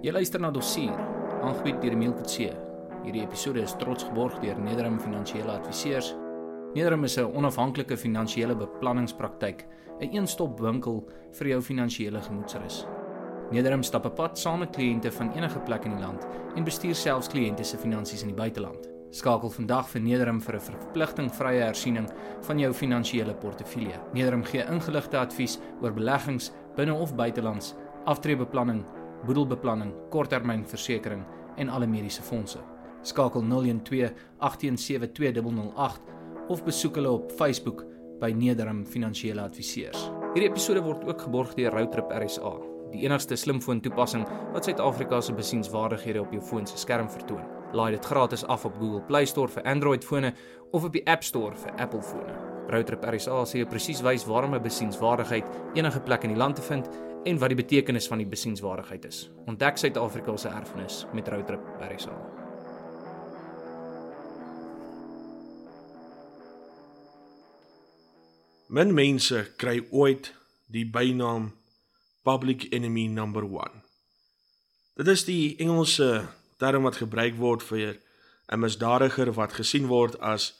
[0.00, 0.94] Jy luister na Dossier,
[1.44, 2.54] aangebied deur Emile Kutse.
[3.02, 6.14] Hierdie episode is trots geborg deur Nederham Finansiële Adviseurs.
[6.72, 9.66] Nederham is 'n onafhanklike finansiële beplanningspraktyk,
[10.00, 12.86] 'n een-stop winkel vir jou finansiële gemoedsrus.
[13.50, 16.26] Nederham stap 'n pad saam met kliënte van enige plek in die land
[16.56, 18.88] en bestuur selfs kliënte se finansies in die buiteland.
[19.10, 22.08] Skakel vandag vir Nederham vir 'n verpligtingvrye hersiening
[22.40, 24.00] van jou finansiële portefeulje.
[24.14, 27.74] Nederham gee ingeligte advies oor beleggings binne of buitelands,
[28.06, 28.84] aftreebeplanning
[29.26, 31.24] boedelbeplanning, korttermynversekering
[31.56, 32.58] en alle mediese fondse.
[33.02, 36.00] Skakel 012 8172008
[36.48, 37.84] of besoek hulle op Facebook
[38.20, 40.10] by Nederham Finansiële Adviseurs.
[40.34, 42.52] Hierdie episode word ook geborg deur Routrip RSA,
[42.92, 47.42] die enigste slimfoon toepassing wat Suid-Afrika se besienswaardighede op jou foon se skerm vertoon.
[47.72, 50.34] Laai dit gratis af op Google Play Store vir Android fone
[50.72, 52.34] of op die App Store vir Apple fone.
[52.70, 56.90] Routrip RSA sê presies wys waarom 'n besienswaardigheid enige plek in die land te vind
[57.24, 59.28] en wat die betekenis van die besienswaardigheid is.
[59.46, 62.14] Ontdek Suid-Afrika se erfenis met Roadtrip RSA.
[68.70, 70.30] Min mense kry ooit
[70.70, 71.50] die bynaam
[72.22, 73.82] public enemy number 1.
[75.00, 76.28] Dit is die Engelse
[76.60, 77.98] term wat gebruik word vir
[78.48, 80.54] 'n misdadiger wat gesien word as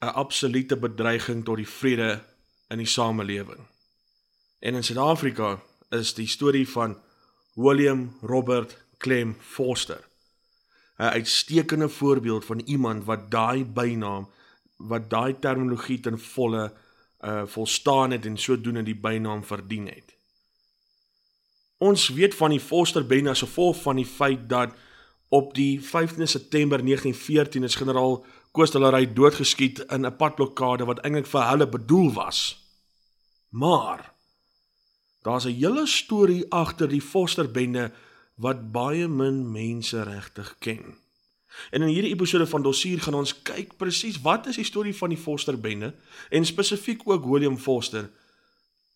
[0.00, 2.20] 'n absolute bedreiging tot die vrede
[2.70, 3.71] in die samelewing.
[4.62, 5.56] En in Suid-Afrika
[5.90, 7.00] is die storie van
[7.54, 10.08] William Robert Clem Foster
[10.98, 14.30] 'n uitstekende voorbeeld van iemand wat daai bynaam
[14.76, 16.72] wat daai terminologie ten volle
[17.20, 20.14] uh volstaan het en sodoende die bynaam verdien het.
[21.78, 24.74] Ons weet van die Foster bende as gevolg van die feit dat
[25.28, 31.48] op die 15 September 1914 is generaal Koostelary doodgeskiet in 'n padblokkade wat eintlik vir
[31.48, 32.66] hulle bedoel was.
[33.48, 34.11] Maar
[35.22, 37.92] Daar's 'n hele storie agter die Foster bende
[38.34, 40.94] wat baie min mense regtig ken.
[41.70, 45.08] En in hierdie episode van Dossier gaan ons kyk presies wat is die storie van
[45.08, 45.94] die Foster bende
[46.30, 48.10] en spesifiek ook William Foster.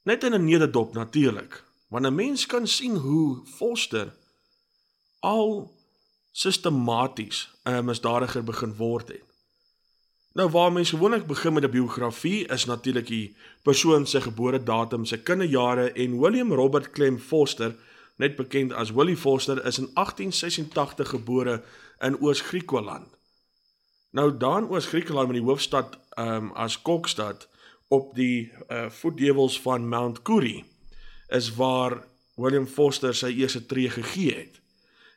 [0.03, 4.15] Net in 'n nederdop natuurlik, want 'n mens kan sien hoe Foster
[5.21, 5.75] al
[6.33, 9.26] sistematies 'n misdadiger begin word het.
[10.37, 15.17] Nou waar mense gewoonlik begin met 'n biografie is natuurlik die persoon se geboortedatum, sy
[15.17, 17.75] kinderjare en William Robert Clem Foster,
[18.17, 21.63] net bekend as Willie Foster, is in 1886 gebore
[21.99, 23.07] in Oos-Griekeland.
[24.11, 27.49] Nou daar in Oos-Griekeland met die hoofstad um, as Kokstad
[27.89, 30.65] op die uh, voetdewels van Mount Kuri
[31.29, 32.05] is waar
[32.35, 34.61] William Foster sy eerste tree gegee het.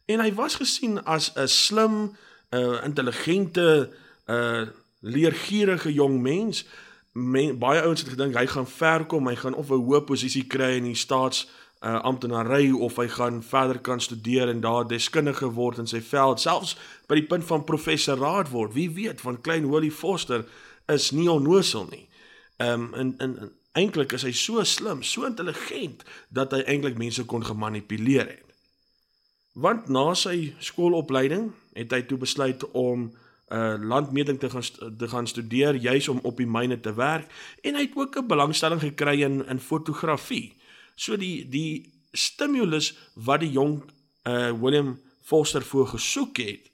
[0.05, 2.15] En hy was gesien as 'n slim,
[2.49, 3.89] uh, intelligente,
[4.25, 4.67] uh
[4.99, 6.65] leergierige jong mens.
[7.11, 10.47] Men, baie ouens het gedink hy gaan ver kom, hy gaan of 'n hoë posisie
[10.47, 11.47] kry in die staats
[11.81, 16.39] uh, amptenary of hy gaan verder kan studeer en daar deskundige word in sy veld,
[16.39, 16.75] selfs
[17.07, 18.73] by die punt van professoraat word.
[18.73, 20.45] Wie weet, van klein Willie Foster
[20.87, 22.07] is nie onnosel nie.
[22.57, 27.23] Ehm um, en en eintlik is hy so slim, so intelligent dat hy eintlik mense
[27.25, 28.45] kon gemanipuleer het.
[29.53, 33.09] Want na sy skoolopleiding het hy toe besluit om
[33.49, 34.63] uh landmeting te gaan
[34.97, 38.27] te gaan studeer juis om op die myne te werk en hy het ook 'n
[38.27, 40.55] belangstelling gekry in in fotografie.
[40.95, 43.83] So die die stimulus wat die jong
[44.23, 46.69] uh William Foster voor gesoek het,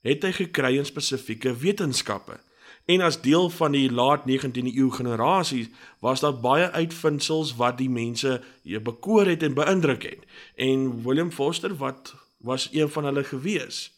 [0.00, 2.38] het hy gekry in spesifieke wetenskappe.
[2.86, 7.90] En as deel van die laat 19de eeu generasie was daar baie uitvindsels wat die
[7.90, 10.22] mense bekoor het en beïndruk het.
[10.54, 13.95] En William Foster wat was een van hulle gewees.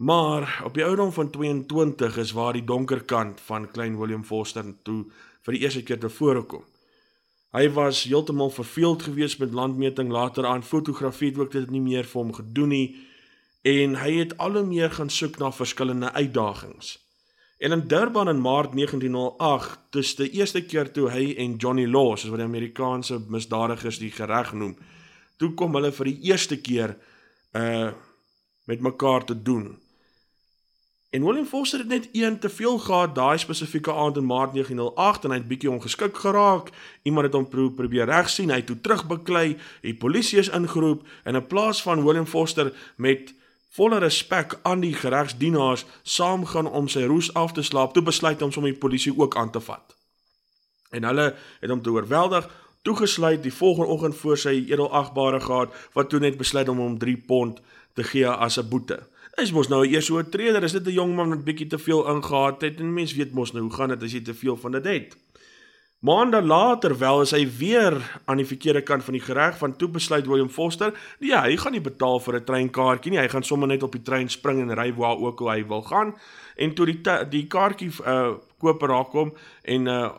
[0.00, 4.64] Maar op die ouderdom van 22 is waar die donker kant van klein William Foster
[4.82, 5.04] toe
[5.44, 6.62] vir die eerste keer tevore kom.
[7.52, 12.20] Hy was heeltemal verveeld geweest met landmeting later aan fotografie ook dit nie meer vir
[12.22, 12.86] hom gedoen nie
[13.68, 16.96] en hy het al hoe meer gaan soek na verskillende uitdagings.
[17.60, 22.14] En in Durban in Maart 1908, dis die eerste keer toe hy en Johnny Law,
[22.16, 24.78] soos wat die Amerikaanse misdadigers die gereg noem,
[25.36, 26.96] toe kom hulle vir die eerste keer
[27.52, 27.90] uh
[28.70, 29.80] met mekaar te doen.
[31.10, 35.24] En William Foster het net een te veel gehad daai spesifieke aand in Maart 1908
[35.24, 36.70] en hy het bietjie ongeskik geraak.
[37.02, 41.34] Iemand het hom pro probeer regsien, hy het toe terugbeklei, die polisie is ingeroep en
[41.34, 43.34] in plaas van William Foster met
[43.74, 48.46] volle respek aan die geregsdienaars saamgaan om sy roes af te slaap, toe besluit hy
[48.46, 49.96] om sommer die polisie ook aan te vat.
[50.94, 52.46] En hulle het hom te oorweldig
[52.86, 57.16] toegesluit die volgende oggend voor sy edelagbare gehad wat toe net besluit om hom 3
[57.26, 57.58] pond
[57.98, 59.02] te gee as 'n boete.
[59.38, 61.78] Hy's mos nou eers so 'n treder, is dit 'n jong man wat bietjie te
[61.78, 64.56] veel ingehaat het en mens weet mos nou hoe gaan dit as jy te veel
[64.56, 65.16] van dit het.
[66.00, 69.88] Maande later wel is hy weer aan die verkeerde kant van die gereg van toe
[69.88, 73.68] besluit William Foster, nee, hy gaan nie betaal vir 'n treinkaartjie nie, hy gaan sommer
[73.68, 76.14] net op die trein spring en ry waar ook al hy wil gaan.
[76.56, 77.00] En toe die
[77.30, 79.32] die kaartjie uh koper raak kom
[79.62, 80.10] en uh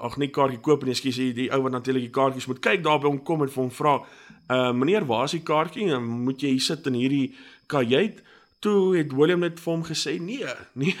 [0.00, 2.98] ag nee kaartjie koop nie, ekskuus, die ou wat natuurlik die kaartjies moet kyk daar
[2.98, 4.02] by hom kom en vir hom vra,
[4.50, 5.98] uh meneer, waar is die kaartjie?
[5.98, 7.34] Moet jy hier sit in hierdie
[7.66, 8.22] kajuit?
[8.62, 10.46] toe het William net vir hom gesê nee,
[10.78, 10.94] nee,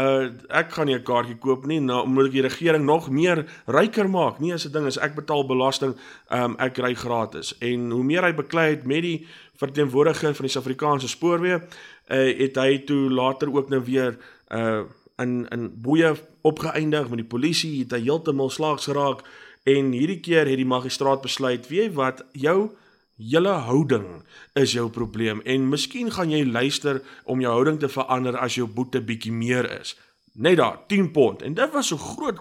[0.00, 4.08] uh ek gaan nie 'n kaartjie koop nie nou omdat die regering nog meer ryker
[4.08, 4.40] maak.
[4.40, 5.94] Nee, as 'n ding is ek betaal belasting,
[6.30, 7.52] um ek ry gratis.
[7.60, 9.26] En hoe meer hy beklei het met die
[9.56, 11.60] verteenwoordiger van die Suid-Afrikaanse spoorweë,
[12.08, 14.16] uh het hy toe later ook nou weer
[14.50, 14.82] uh
[15.18, 19.20] in in boeye opgeëindig met die polisie, het hy heeltemal slaags geraak
[19.64, 22.70] en hierdie keer het die magistraat besluit, weet jy wat, jou
[23.16, 24.22] Julle houding
[24.52, 28.66] is jou probleem en miskien gaan jy luister om jou houding te verander as jou
[28.66, 29.96] boete bietjie meer is.
[30.32, 32.40] Net daar, 10 pond en dit was so groot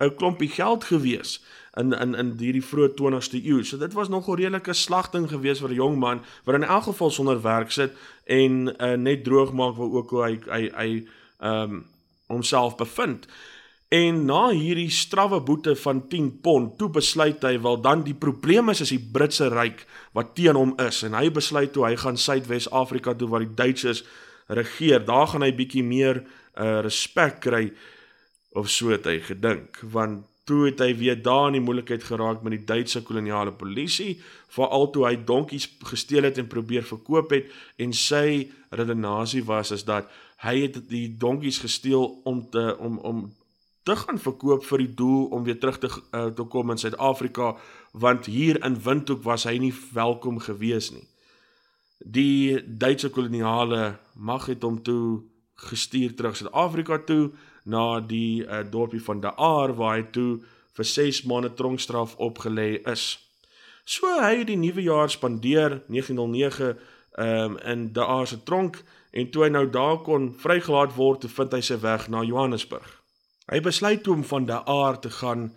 [0.00, 1.40] 'n klompie geld gewees
[1.76, 3.64] in in in hierdie vroeë 20ste eeu.
[3.64, 6.82] So dit was nog 'n redelike slagting gewees vir 'n jong man wat in elk
[6.82, 7.92] geval sonder werk sit
[8.24, 11.06] en uh, net droog maak waar ook hoe hy hy hy
[11.38, 11.86] ehm um,
[12.26, 13.26] homself bevind.
[13.90, 18.70] En na hierdie strawwe boete van 10 pond, toe besluit hy wel dan die probleem
[18.70, 19.82] is is die Britse ryk
[20.14, 24.04] wat teen hom is en hy besluit toe hy gaan Suidwes-Afrika toe waar die Duitsers
[24.46, 25.02] regeer.
[25.02, 26.22] Daar gaan hy bietjie meer
[26.54, 27.64] uh respek kry
[28.54, 32.42] of so het hy gedink want toe het hy weer daar in die moeilikheid geraak
[32.42, 34.20] met die Duitse koloniale polisie
[34.54, 39.86] veral toe hy donkies gesteel het en probeer verkoop het en sy redenasie was is
[39.86, 40.10] dat
[40.42, 43.28] hy het die donkies gesteel om te om om
[43.82, 47.54] te gaan verkoop vir die doel om weer terug te uh, te kom in Suid-Afrika
[47.92, 51.06] want hier in Windhoek was hy nie welkom gewees nie.
[52.00, 55.22] Die Duitse koloniale mag het hom toe
[55.70, 57.30] gestuur terug Suid-Afrika toe
[57.64, 60.30] na die uh, dorpie van De Aar waar hy toe
[60.76, 63.18] vir 6 maande tronkstraf opgelê is.
[63.84, 66.76] So hy het die nuwe jaar spandeer 1909
[67.16, 71.30] um, in De Aar se tronk en toe hy nou daar kon vrygelaat word, toe
[71.30, 72.99] vind hy sy weg na Johannesburg.
[73.50, 75.48] Hy besluit toe om van daar te gaan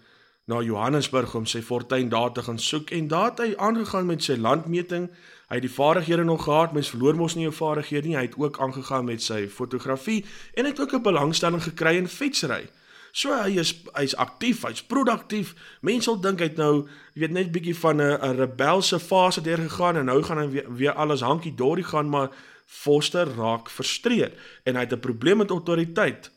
[0.49, 4.23] na Johannesburg om sy fortuin daar te gaan soek en daar het hy aangegaan met
[4.25, 5.11] sy landmeting.
[5.47, 8.17] Hy het die vaardighede nog gehad, mens verloor mos nie jou vaardighede nie.
[8.17, 10.23] Hy het ook aangegaan met sy fotografie
[10.57, 12.65] en het ook 'n belangstelling gekry in fietsry.
[13.11, 15.53] So hy is hy's aktief, hy's produktief.
[15.81, 19.57] Mense sal dink hy't nou, jy weet net bietjie van 'n 'n rebelse fase deur
[19.57, 22.29] gegaan en nou gaan hy weer, weer alles hankie dorie gaan, maar
[22.65, 26.31] Foster raak frustreerd en hy het 'n probleem met autoriteit.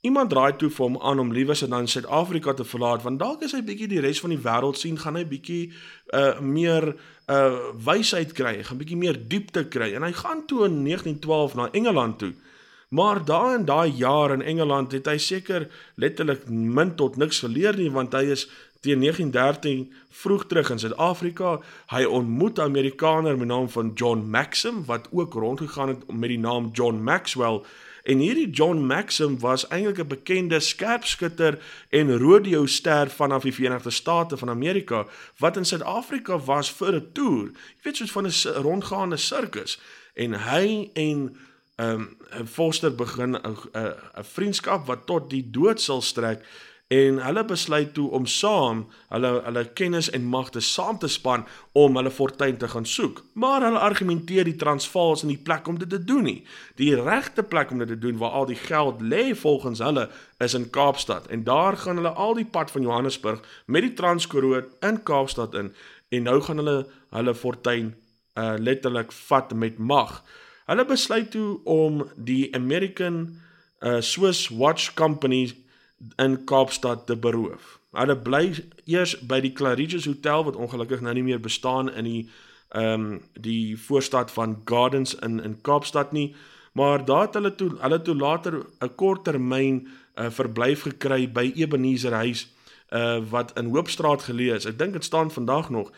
[0.00, 3.42] Iemand draai toe vir hom aan om liewes en dan Suid-Afrika te verlaat want dalk
[3.44, 5.72] is hy bietjie die res van die wêreld sien, gaan hy bietjie
[6.16, 6.94] uh meer
[7.28, 11.68] uh wysheid kry, gaan bietjie meer diepte kry en hy gaan toe in 1912 na
[11.76, 12.32] Engeland toe.
[12.96, 15.68] Maar daai en daai jaar in Engeland het hy seker
[16.00, 18.46] letterlik min tot niks geleer nie want hy is
[18.80, 19.84] teen 1913
[20.22, 21.58] vroeg terug in Suid-Afrika.
[21.92, 26.32] Hy ontmoet 'n Amerikaner met die naam van John Maxim wat ook rondgegaan het met
[26.32, 27.60] die naam John Maxwell
[28.02, 31.58] En hierdie John Maxim was eintlik 'n bekende skerpskutter
[31.88, 35.06] en rodeo ster vanaf die Verenigde State van Amerika
[35.38, 37.46] wat in Suid-Afrika was vir 'n toer.
[37.46, 39.80] Jy weet soos van 'n rondgaande sirkus
[40.14, 41.36] en hy en
[41.76, 46.44] ehm um, Foster begin 'n 'n vriendskap wat tot die dood sal strek
[46.90, 48.80] en hulle besluit toe om saam
[49.12, 51.44] hulle hulle kennis en magte saam te span
[51.78, 53.20] om hulle fortuin te gaan soek.
[53.38, 56.40] Maar hulle argumenteer die Transvaal is nie die plek om dit te doen nie.
[56.82, 60.08] Die regte plek om dit te doen waar al die geld lê volgens hulle
[60.42, 64.66] is in Kaapstad en daar gaan hulle al die pad van Johannesburg met die Transkoroon
[64.82, 65.70] in Kaapstad in
[66.10, 66.78] en nou gaan hulle
[67.14, 67.94] hulle fortuin
[68.34, 70.24] uh letterlik vat met mag.
[70.66, 73.22] Hulle besluit toe om die American
[73.78, 75.52] uh Swiss Watch Company
[76.16, 77.78] in Kaapstad te beroof.
[77.92, 78.44] Hulle bly
[78.86, 82.22] eers by die Claridge's Hotel wat ongelukkig nou nie meer bestaan in die
[82.70, 86.34] ehm um, die voorstad van Gardens in in Kaapstad nie,
[86.72, 91.32] maar daar het hulle toe hulle toe later 'n korttermyn 'n uh, eh, verblyf gekry
[91.32, 92.48] by Ebenezer huis
[92.92, 94.66] uh wat in Hoopstraat geleë is.
[94.66, 95.90] Ek dink dit staan vandag nog.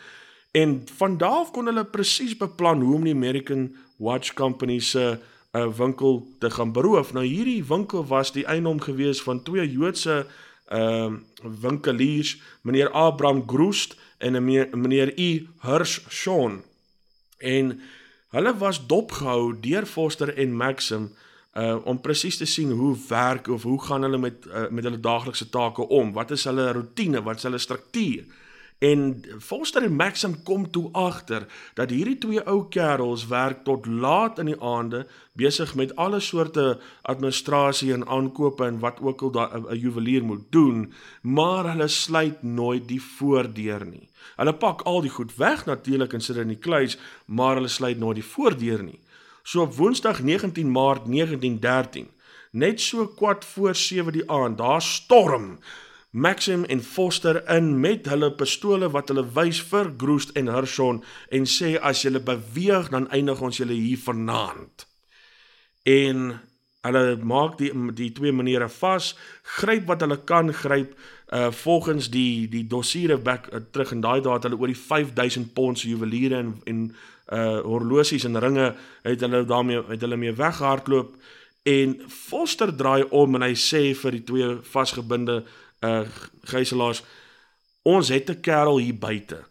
[0.53, 5.01] En van daar af kon hulle presies beplan hoe om die American Watch Company se
[5.01, 5.17] uh,
[5.53, 7.13] 'n winkel te gaan beroof.
[7.13, 10.27] Nou hierdie winkel was die eienaam gewees van twee Joodse
[10.67, 14.45] ehm uh, winkeliers, meneer Abraham Groost en
[14.81, 16.63] meneer E Hirsch Shawn.
[17.39, 17.81] En
[18.29, 21.11] hulle was dopgehou deur Foster en Maxim
[21.55, 25.01] uh om presies te sien hoe werk of hoe gaan hulle met uh, met hulle
[25.01, 26.13] daaglikse take om?
[26.13, 27.23] Wat is hulle rotine?
[27.23, 28.25] Wat is hulle struktuur?
[28.83, 31.45] En Foster en Maxim kom toe agter
[31.79, 35.05] dat hierdie twee ou kerels werk tot laat in die aande
[35.39, 36.65] besig met alle soorte
[37.07, 42.89] administrasie en aankope en wat ook al 'n juwelier moet doen, maar hulle sluit nooit
[42.89, 44.09] die voordeur nie.
[44.37, 47.69] Hulle pak al die goed weg natuurlik en sit dit in die kluis, maar hulle
[47.69, 49.01] sluit nooit die voordeur nie.
[49.43, 52.09] So op Woensdag 19 Maart 1913,
[52.51, 55.59] net so kwart voor 7 die aand, daar storm
[56.13, 60.99] Maxim en Foster in met hulle pistole wat hulle wys vir Groost en Hershon
[61.33, 64.85] en sê as julle beweeg dan eindig ons julle hier vanaand.
[65.89, 66.35] En
[66.85, 69.15] hulle maak die die twee maniere vas,
[69.57, 70.93] gryp wat hulle kan gryp
[71.33, 74.77] uh volgens die die dossiere back uh, terug en daai dae het hulle oor die
[74.77, 76.85] 5000 pond se juweliere en en
[77.33, 81.17] uh horlosies en ringe het hulle daarmee het hulle mee weggehardloop
[81.73, 85.61] en Foster draai om en hy sê vir die twee vasgebinde uh
[86.45, 87.03] gijslaars
[87.83, 89.45] ons het 'n kerel hier buite.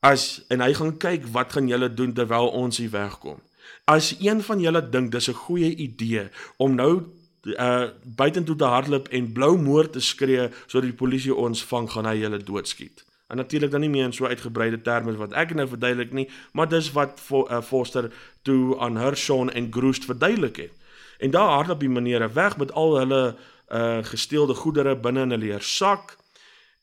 [0.00, 3.40] As en hy gaan kyk wat gaan julle doen terwyl ons hier wegkom.
[3.84, 7.02] As een van julle dink dis 'n goeie idee om nou
[7.44, 12.04] uh buitentoe te hardloop en blou moord te skree sodat die polisie ons vang, gaan
[12.04, 13.04] hy julle doodskiet.
[13.28, 16.68] En natuurlik dan nie meer in so uitgebreide terme wat ek nou verduidelik nie, maar
[16.68, 18.10] dis wat for, uh, Foster
[18.42, 20.72] toe aan Hershon en Groost verduidelik het.
[21.18, 23.36] En daar hardloop die maniere weg met al hulle
[23.70, 26.16] uh gesteelde goedere binne in 'n leer sak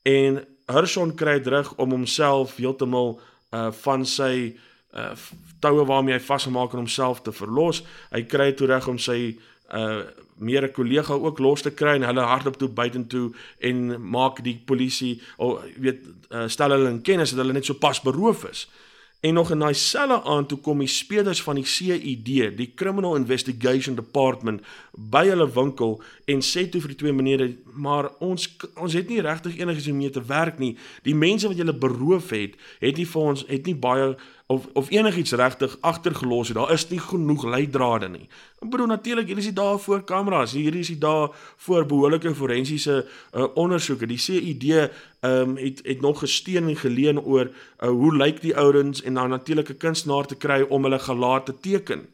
[0.01, 3.19] en Hershon kry terug om homself heeltemal
[3.51, 4.55] uh van sy
[4.93, 5.15] uh
[5.59, 7.83] toue waarmee hy vasgemaak en homself te verlos.
[8.11, 9.37] Hy kry toe reg om sy
[9.73, 10.03] uh
[10.37, 14.61] meer 'n kollega ook los te kry en hulle hardloop toe buitentoe en maak die
[14.65, 18.67] polisie of weet uh, stel hulle in kennis dat hulle net so pas beroof is.
[19.19, 23.15] En nog in daai selfe aand toe kom die spelers van die CID, die Criminal
[23.17, 24.61] Investigation Department
[24.93, 25.95] by hulle winkel
[26.29, 28.45] en sê toe vir die twee menere, maar ons
[28.77, 30.75] ons het nie regtig enigiets om mee te werk nie.
[31.07, 34.13] Die mense wat julle beroof het, het nie vir ons het nie baie
[34.47, 36.57] of of enigiets regtig agtergelos het.
[36.57, 38.27] Daar is nie genoeg leidrade nie.
[38.63, 40.53] Ek bedoel natuurlik, hier is die daar voor kameras.
[40.55, 41.29] Hier is die daar
[41.67, 44.07] voor behoorlike forensiese uh, ondersoeke.
[44.07, 44.89] Die CID ehm
[45.21, 49.29] um, het het nog gesteen en geleen oor uh, hoe lyk die ouens en dan
[49.29, 52.07] natuurlik 'n kunstenaar te kry om hulle gelaat te teken.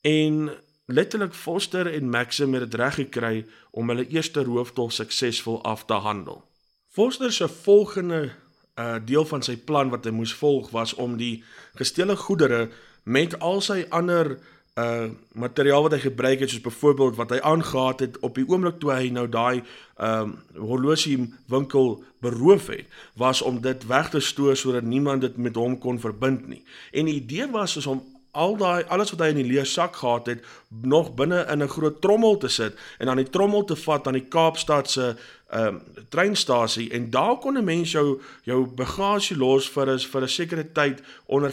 [0.00, 0.50] En
[0.86, 5.94] letterlik Foster en Maxim het dit reg gekry om hulle eerste rooftog suksesvol af te
[5.94, 6.44] handel.
[6.88, 8.32] Foster se volgende
[8.76, 11.42] uh, deel van sy plan wat hy moes volg was om die
[11.74, 12.68] gesteelde goedere
[13.04, 14.36] met al sy ander
[14.76, 18.76] uh materiaal wat hy gebruik het soos byvoorbeeld wat hy aangegaat het op die oomblik
[18.80, 19.62] toe hy nou daai
[20.04, 21.16] um horlosie
[21.48, 26.00] winkel beroof het was om dit weg te stoor sodat niemand dit met hom kon
[26.00, 26.60] verbind nie.
[26.92, 28.02] En die idee was is om
[28.36, 31.72] al daai alles wat hy in die leë sak gehad het nog binne in 'n
[31.72, 35.35] groot trommel te sit en dan die trommel te vat aan die Kaapstad se ehm
[35.54, 40.28] um, treinstasie en daar kon 'n mens jou jou bagasie los vir is vir 'n
[40.28, 41.52] sekere tyd onder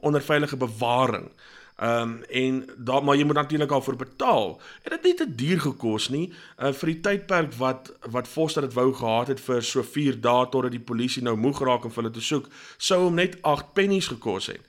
[0.00, 1.30] onder veilige bewaring.
[1.78, 4.60] Ehm um, en daar maar jy moet natuurlik vir betaal.
[4.82, 6.32] Het dit nie te duur gekos nie
[6.62, 10.48] uh, vir die tydperk wat wat Foster dit wou gehad het vir so 4 dae
[10.48, 14.06] totdat die polisie nou moeg raak om hulle te soek, sou hom net 8 pennies
[14.06, 14.60] gekos het.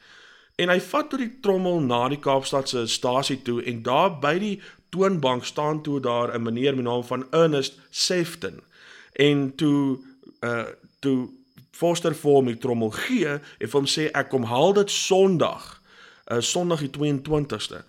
[0.59, 4.35] En hy vat toe die trommel na die Kaapstad se stasie toe en daar by
[4.41, 4.55] die
[4.91, 8.61] toonbank staan toe daar 'n meneer met naam van Ernest Sefton.
[9.13, 9.99] En toe
[10.43, 10.65] uh
[10.99, 11.29] toe
[11.71, 15.81] Foster vir hom die trommel gee en hom sê ek kom haal dit Sondag.
[16.31, 17.83] Uh Sondag die 22ste.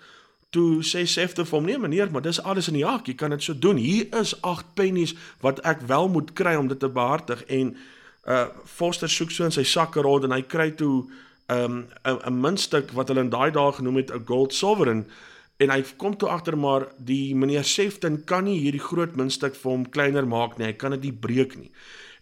[0.50, 3.30] Toe sê Sefton vir hom nee meneer, maar dis alles in die hak, jy kan
[3.30, 3.76] dit so doen.
[3.76, 7.76] Hier is 8 pennies wat ek wel moet kry om dit te behartig en
[8.26, 11.10] uh Foster soek so in sy sakke rond en hy kry toe
[11.50, 15.06] um 'n 'n muntstuk wat hulle in daai dae genoem het 'n gold sovereign
[15.60, 19.70] en hy kom toe agter maar die meneer Sefton kan nie hierdie groot muntstuk vir
[19.70, 20.66] hom kleiner maak nie.
[20.66, 21.70] Hy kan dit nie breek nie.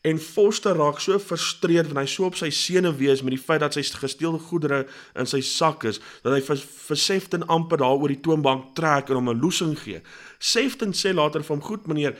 [0.06, 3.60] En Foster raak so frustreerd wanneer hy so op sy senuwee is met die feit
[3.64, 4.84] dat sy gesteelde goedere
[5.18, 9.10] in sy sak is, dat hy vir, vir Sefton amper daar oor die toonbank trek
[9.10, 10.00] en hom 'n loosing gee.
[10.38, 12.14] Sefton sê later hom: "Goed meneer,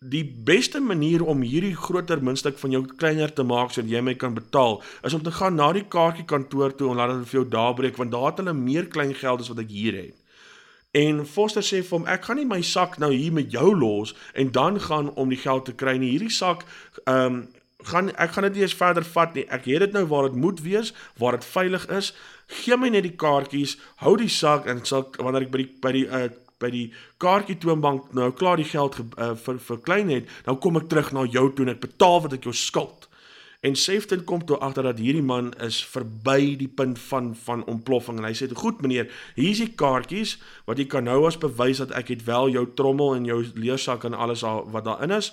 [0.00, 4.14] die beste manier om hierdie groter muntstuk van jou kleiner te maak sodat jy my
[4.16, 7.36] kan betaal is om te gaan na die kaartjie kantoor toe en laat hulle vir
[7.36, 10.16] jou daar breek want daar het hulle meer klein geld as wat ek hier het.
[10.96, 14.14] En Foster sê vir hom ek gaan nie my sak nou hier met jou los
[14.32, 16.14] en dan gaan om die geld te kry nie.
[16.16, 16.64] Hierdie sak
[17.04, 17.42] ehm um,
[17.92, 19.44] gaan ek gaan dit nie eens verder vat nie.
[19.52, 22.14] Ek het dit nou waar dit moet wees, waar dit veilig is.
[22.62, 25.92] Gee my net die kaartjies, hou die sak en sal wanneer ek by die by
[25.96, 26.28] die uh,
[26.60, 26.86] by die
[27.22, 31.12] kaartjie toonbank nou klaar die geld uh, vir vir klein het, nou kom ek terug
[31.16, 33.06] na jou toe en ek betaal wat ek jou skuld.
[33.60, 38.18] En Sefton kom toe agter dat hierdie man is verby die punt van van ontploffing
[38.18, 41.82] en hy sê: "Goed meneer, hier is die kaartjies wat jy kan nou as bewys
[41.84, 45.32] dat ek het wel jou trommel en jou leersak en alles wat daarin is.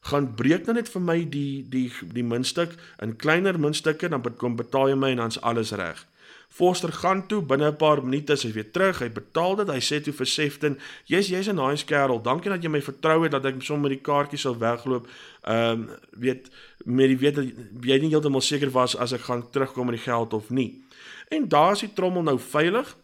[0.00, 4.56] gaan breek dan net vir my die die die muntstuk in kleiner muntstukke dan kom
[4.56, 6.06] betaal jy my en dan's alles reg.
[6.48, 8.98] Forster gaan toe binne 'n paar minute is hy weer terug.
[8.98, 9.68] Hy betaal dit.
[9.68, 12.22] Hy sê toe vir Sefton, "Jy's jy's 'n nice kerel.
[12.22, 15.08] Dankie dat jy my vertrou het dat ek sommer met die kaartjies sal wegloop."
[15.42, 16.50] Ehm um, weet
[16.84, 17.44] met die weet dat
[17.80, 20.82] jy nie heeltemal seker was as ek gaan terugkom met die geld of nie.
[21.28, 22.96] En daar is die trommel nou veilig.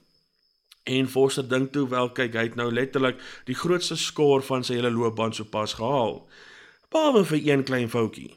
[0.85, 4.75] En Forster dink toe wel kyk, hy het nou letterlik die grootste skoor van sy
[4.75, 6.29] hele loopbaan sopas gehaal.
[6.93, 8.35] Behalwe vir een klein foutjie.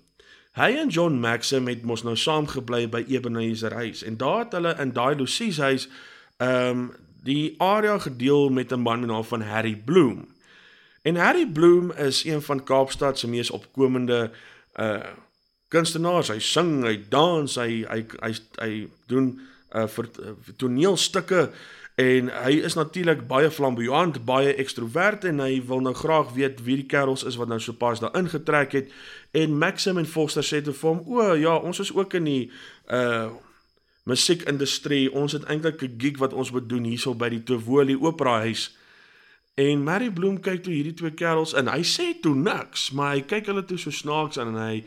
[0.57, 4.55] Hy en John Maxim het mos nou saam gebly by Ebenezer huis en daar het
[4.57, 5.89] hulle in daai Lucies huis
[6.37, 6.87] ehm um,
[7.27, 10.27] die area gedeel met 'n man met naam van Harry Bloom.
[11.01, 14.31] En Harry Bloom is een van Kaapstad se mees opkomende
[14.79, 15.03] uh
[15.67, 16.27] kunstenaars.
[16.27, 19.39] Hy sing, hy dans, hy hy hy, hy doen
[19.75, 21.49] uh vir, vir toneelstukke
[21.98, 26.75] En hy is natuurlik baie flamboyant, baie ekstrovert en hy wil nou graag weet wie
[26.84, 28.92] die kerels is wat nou sopas daar ingetrek het.
[29.34, 32.51] En Maxim en Foster sê te hom: "O ja, ons is ook in die
[32.94, 33.30] uh
[34.08, 35.12] musiekindustrie.
[35.12, 38.77] Ons het eintlik 'n gig wat ons moet doen hierso by die Tivoli Opera Huis."
[39.56, 43.22] En Mary Bloom kyk toe hierdie twee kerels en hy sê toe niks, maar hy
[43.22, 44.84] kyk hulle toe so snaaks aan en hy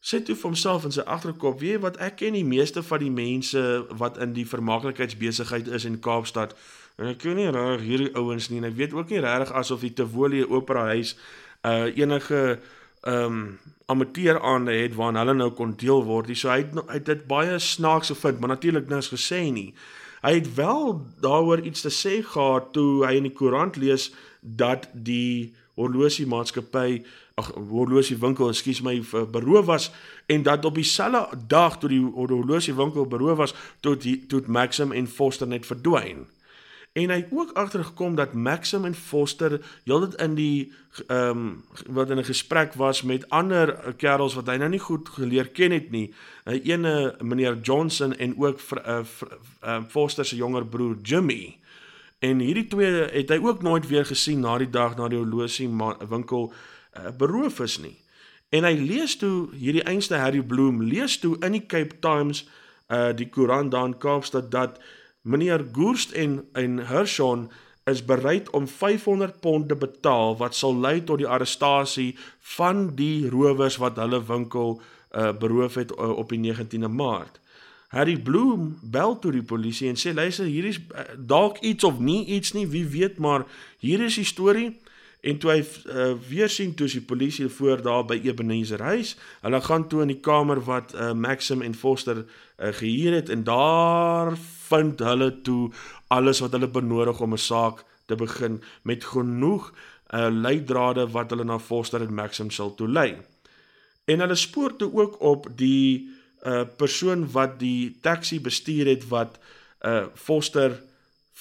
[0.00, 3.02] sê toe vir homself in sy agterkop, weet jy wat ek ken die meeste van
[3.02, 3.62] die mense
[4.00, 6.54] wat in die vermaaklikheidsbesigheid is in Kaapstad.
[6.98, 9.82] En ek ken nie reg hierdie ouens nie en ek weet ook nie regtig asof
[9.86, 11.16] die Tivoli Opera Huis
[11.66, 12.60] uh enige
[13.02, 16.28] ehm um, amateur aande het waarna hulle nou kon deel word.
[16.36, 19.70] So hy het, hy het dit baie snaaks gevind, maar natuurlik niks gesê nie.
[20.20, 24.10] Hy het wel daaroor iets te sê gehad toe hy in die koerant lees
[24.42, 27.04] dat die horlosiemaatskappy
[27.38, 28.96] ag horlosiewinkel, ekskuus my,
[29.32, 29.90] beroof was
[30.26, 35.06] en dat op dieselfde dag toe die horlosiewinkel beroof was, tot die, tot Maxim en
[35.06, 36.26] Foster net verdwyn.
[36.98, 40.72] En hy het ook agtergekom dat Maxim en Foster heeltyd in die
[41.06, 45.08] ehm um, wat in 'n gesprek was met ander kerels wat hy nou nie goed
[45.08, 46.14] geleer ken het nie.
[46.44, 48.98] 'n Ene meneer Johnson en ook uh,
[49.64, 51.58] uh, Foster se jonger broer Jimmy.
[52.18, 55.70] En hierdie twee het hy ook nooit weer gesien na die dag na die horlosie
[56.08, 56.52] winkel
[56.98, 57.96] uh, beroof is nie.
[58.48, 62.46] En hy lees toe hierdie einste Harry Bloom lees toe in die Cape Times
[62.88, 64.78] uh die koerant daar in Kaapstad dat
[65.22, 67.50] meneer Goerst en en Hershon
[67.84, 72.16] is bereid om 500 pond te betaal wat sal lei tot die arrestasie
[72.56, 74.80] van die rowers wat hulle winkel
[75.16, 77.40] uh beroof het uh, op die 19de Maart.
[77.88, 81.98] Harry Bloom bel toe die polisie en sê luister hier is uh, dalk iets of
[81.98, 83.46] nie iets nie wie weet maar
[83.80, 84.76] hier is die storie
[85.28, 89.14] en toe hy uh, weer sien toe die polisie voor daar by Ebenezer huis
[89.44, 93.44] hulle gaan toe in die kamer wat uh, Maxim en Foster uh, gehuur het en
[93.48, 94.32] daar
[94.68, 95.70] vind hulle toe
[96.14, 99.72] alles wat hulle benodig om 'n saak te begin met genoeg
[100.14, 103.16] uh, leidrade wat hulle na Foster en Maxim sal toe lei
[104.08, 106.08] en hulle spoor toe ook op die
[106.46, 109.38] uh, persoon wat die taxi bestuur het wat
[109.84, 110.80] uh, Foster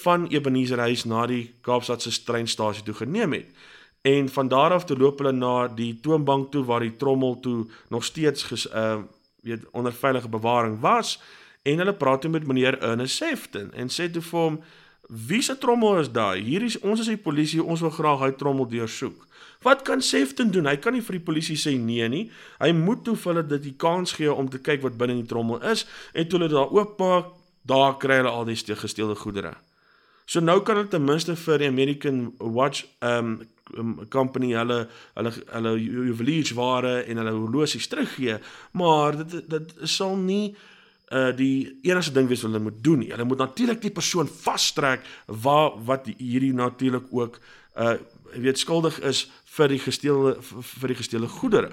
[0.04, 3.48] van Ebenezer huis na die Kaapstadse treinstasie toe geneem het.
[4.08, 7.60] En van daar af toe loop hulle na die toonbank toe waar die trommel toe
[7.94, 9.04] nog steeds ges, uh
[9.48, 11.20] weet onder veilige bewaring was
[11.62, 14.58] en hulle praat toe met meneer Ernest Sefton en sê toe vir hom
[15.08, 16.42] wie se trommel is daai?
[16.44, 19.24] Hier is ons is die polisie, ons wil graag hy trommel deursoek.
[19.64, 20.68] Wat kan Sefton doen?
[20.68, 22.26] Hy kan nie vir die polisie sê nee nie.
[22.60, 25.30] Hy moet toe vir hulle dit die kans gee om te kyk wat binne die
[25.30, 27.32] trommel is en toe hulle daar oopmaak,
[27.68, 29.56] daar kry hulle al die gesteelde goedere.
[30.28, 33.38] So nou kan hulle ten minste vir die American Watch um
[34.12, 38.38] company hulle hulle hulle juweliersware en hulle horlosies teruggee,
[38.80, 40.56] maar dit dit sal nie
[41.16, 43.12] uh die enigste ding wat hulle moet doen nie.
[43.14, 47.40] Hulle moet natuurlik die persoon vastrek waar wat hierdie natuurlik ook
[47.80, 47.96] uh
[48.36, 51.72] weet skuldig is vir die gesteelde vir die gesteelde goedere.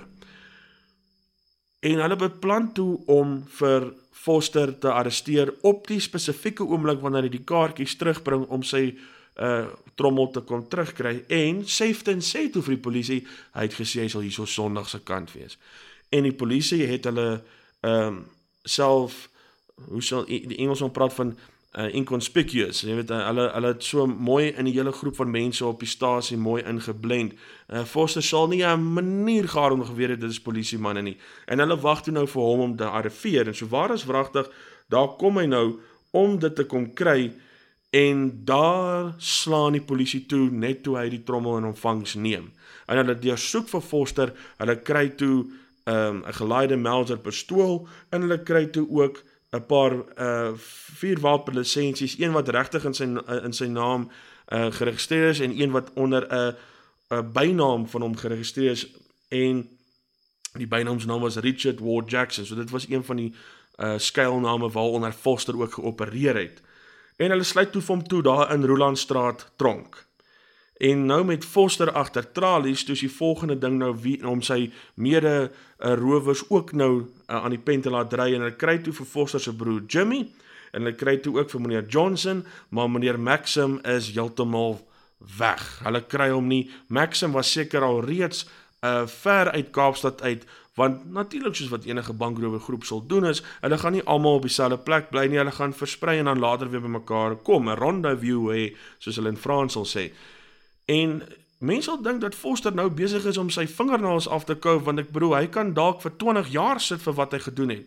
[1.83, 7.33] En hulle beplan toe om vir Foster te arresteer op die spesifieke oomblik wanneer hy
[7.35, 8.87] die kaartjies terugbring om sy
[9.35, 13.19] uh trommel te kom terugkry en Sefton sê toe vir die polisie
[13.55, 15.55] hy het gesê hy sal hierso Sondag se kant wees.
[16.11, 17.29] En die polisie het hulle
[17.83, 18.17] ehm um,
[18.65, 19.29] self
[19.91, 21.35] hoe sal die Engelsman praat van
[21.79, 22.83] uh, inconspicuous.
[22.87, 25.91] Jy weet hulle hulle het so mooi in die hele groep van mense op die
[25.91, 27.35] stasie mooi ingeblend.
[27.69, 31.17] Uh, Foster sal nie 'n manier gehad om geweet het dit is polisie manne nie.
[31.47, 34.51] En hulle wag toe nou vir hom om te arriveer en so waar is wragtig
[34.89, 37.33] daar kom hy nou om dit te kom kry
[37.91, 42.53] en daar slaan die polisie toe net toe hy die trommel in ontvangs neem.
[42.87, 45.45] En hulle deursoek vir Foster, hulle kry toe
[45.85, 49.23] ehm, 'n um, gelaaide Mauser pistool en hulle kry toe ook
[49.55, 50.53] 'n paar uh
[51.01, 53.05] vier wapen lisensies, een wat regtig in sy
[53.45, 54.11] in sy naam
[54.53, 56.57] uh geregistreer is en een wat onder 'n
[57.11, 58.87] 'n bynaam van hom geregistreer is
[59.29, 59.69] en
[60.55, 62.47] Die bynaamsnaam was Richard Ward Jackson.
[62.47, 63.35] So dit was een van die
[63.83, 66.63] uh skuilname waaronder Foster ook geopereer het.
[67.17, 69.99] En hulle sluit toe vir hom toe daar in Rolandstraat tronk.
[70.85, 74.67] En nou met Foster agter tralies, toe is die volgende ding nou wie om sy
[75.01, 78.77] mede uh, rowers ook nou uh, aan die pen te laat dry en hulle kry
[78.85, 80.27] toe vir Foster se broer Jimmy
[80.75, 84.77] en hulle kry toe ook vir meneer Johnson, maar meneer Maxim is heeltemal
[85.39, 85.63] weg.
[85.87, 86.67] Hulle kry hom nie.
[86.93, 88.45] Maxim was seker al reeds
[88.85, 90.45] uh ver uit Kaapstad uit
[90.77, 94.45] want natuurlik soos wat enige bankrowe groep sal doen is, hulle gaan nie almal op
[94.45, 98.51] dieselfde plek bly nie, hulle gaan versprei en dan later weer bymekaar kom, 'n rendezvous
[98.53, 98.65] hê,
[98.99, 100.11] soos hulle in Frans sal sê.
[100.85, 101.23] En
[101.59, 105.01] mense sal dink dat Foster nou besig is om sy vingernaels af te kou want
[105.01, 107.87] ek bedoel hy kan dalk vir 20 jaar sit vir wat hy gedoen het.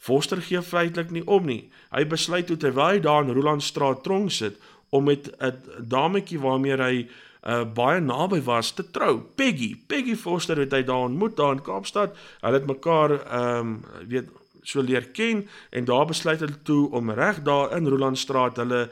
[0.00, 1.70] Foster gee feitelik nie om nie.
[1.92, 6.76] Hy besluit toe terwyl hy daar in Rolandstraat tronk sit om met 'n dametjie waarmee
[6.76, 7.08] hy
[7.46, 9.20] uh, baie naby was te trou.
[9.36, 12.16] Peggy, Peggy Foster het hy daar ontmoet daar in Kaapstad.
[12.40, 14.28] Hulle het mekaar ehm um, weet
[14.62, 18.90] so leer ken en daar besluit hulle toe om reg daar in Rolandstraat hulle 'n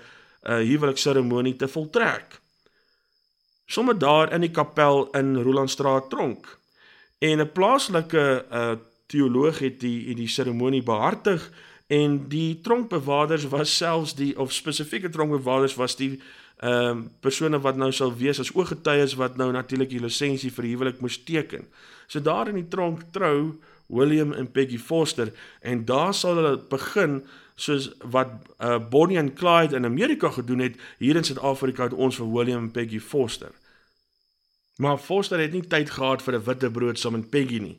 [0.51, 2.38] uh, huwelikseremonie te voltrek
[3.69, 6.59] sommer daar in die kapel in Rolandstraat tronk.
[7.19, 8.77] En 'n plaaslike uh
[9.09, 11.51] teoloog het die die seremonie behartig
[11.87, 16.21] en die tronkbewaarders was selfs die of spesifieke tronkbewaarders was die
[16.59, 20.65] ehm um, persone wat nou sal wees as ooggetuies wat nou natuurlik die lisensie vir
[20.65, 21.65] huwelik moes teken.
[22.07, 23.55] So daar in die tronk trou
[23.87, 27.23] William en Peggy Foster en daar sal hulle begin
[27.59, 28.31] soos wat
[28.63, 32.69] uh, Bonnie en Clyde in Amerika gedoen het hier in Suid-Afrika het ons vir William
[32.69, 33.51] en Peggy Foster.
[34.79, 37.79] Maar Foster het nie tyd gehad vir 'n witbrood saam met Peggy nie.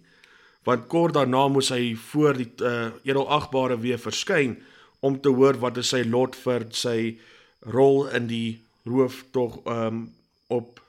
[0.64, 4.58] Want kort daarna moes hy voor die uh, edelagbare weer verskyn
[5.00, 7.18] om te hoor wat is sy lot vir sy
[7.60, 10.12] rol in die roof tog um,
[10.48, 10.82] op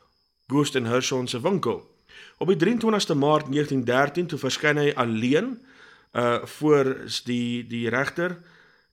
[0.48, 1.86] Ghost and Hershon se winkel.
[2.38, 5.58] Op die 23ste Maart 1913 toe verskyn hy alleen
[6.12, 8.34] uh voor die die regter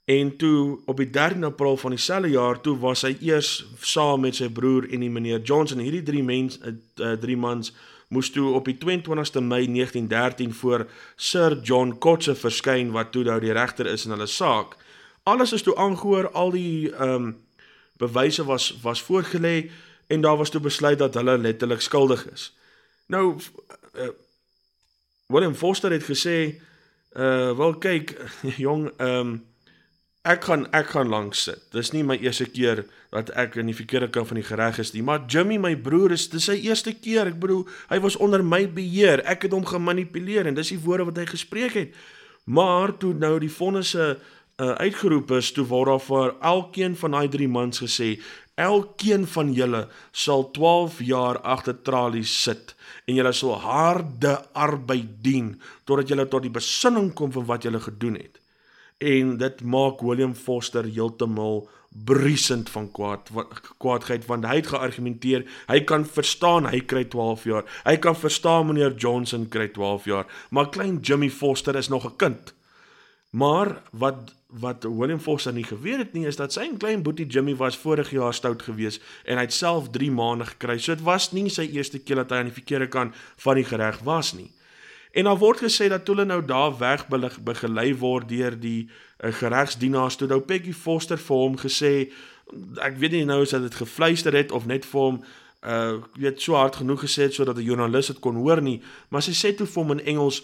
[0.07, 4.37] en toe op die 13 April van dieselfde jaar toe was hy eers saam met
[4.39, 7.73] sy broer en die meneer Johnson hierdie drie mens uh, drie mans
[8.07, 13.35] moes toe op die 22ste Mei 1913 voor Sir John Kotse verskyn wat toe nou
[13.43, 14.77] die regter is in hulle saak.
[15.27, 17.35] Alles is toe aangehoor, al die ehm um,
[17.97, 19.71] bewyse was was voorgelê
[20.07, 22.53] en daar was toe besluit dat hulle letterlik skuldig is.
[23.11, 24.09] Nou uh,
[25.27, 26.61] William Foster het gesê
[27.17, 28.15] uh wel kyk
[28.67, 29.37] jong ehm um,
[30.27, 31.61] ek gaan ek gaan lank sit.
[31.71, 34.91] Dis nie my eerste keer dat ek in die verkeerde kant van die gereg is
[34.93, 37.31] nie, maar Jimmy my broer is dis sy eerste keer.
[37.31, 39.23] Ek bedoel, hy was onder my beheer.
[39.25, 41.95] Ek het hom gemanipuleer en dis die woorde wat hy gespreek het.
[42.47, 47.31] Maar toe nou die vonnisse uh, uitgeroep is, toe word daar vir elkeen van daai
[47.31, 48.15] drie mans gesê,
[48.57, 52.73] elkeen van julle sal 12 jaar agter tralies sit
[53.05, 55.53] en julle sal harde arbeid dien
[55.85, 58.41] totdat julle tot die besinning kom van wat julle gedoen het.
[58.97, 61.69] En dit maak William Foster heeltemal
[62.05, 63.29] briesend van kwaad
[63.77, 68.67] kwaadheid want hy het geargumenteer hy kan verstaan hy kry 12 jaar hy kan verstaan
[68.67, 72.53] meneer Johnson kry 12 jaar maar klein Jimmy Foster is nog 'n kind
[73.29, 77.55] maar wat wat William Foster nie geweet het nie is dat sy klein boetie Jimmy
[77.55, 80.77] was vorige jaar stout gewees en hy het self 3 maande gekry.
[80.79, 83.67] So dit was nie sy eerste keer dat hy aan die verkeerde kant van die
[83.67, 84.47] gereg was nie.
[85.11, 87.07] En daar word gesê dat hulle nou daar weg
[87.43, 92.09] begelei word deur die uh, geregsdienaars toe nou Peggy Foster vir hom gesê
[92.79, 95.19] ek weet nie nou as dit gefluister het of net vir hom
[95.67, 99.21] uh weet so hard genoeg gesê het sodat 'n joernalis dit kon hoor nie, maar
[99.21, 100.43] sy sê toe vir hom in Engels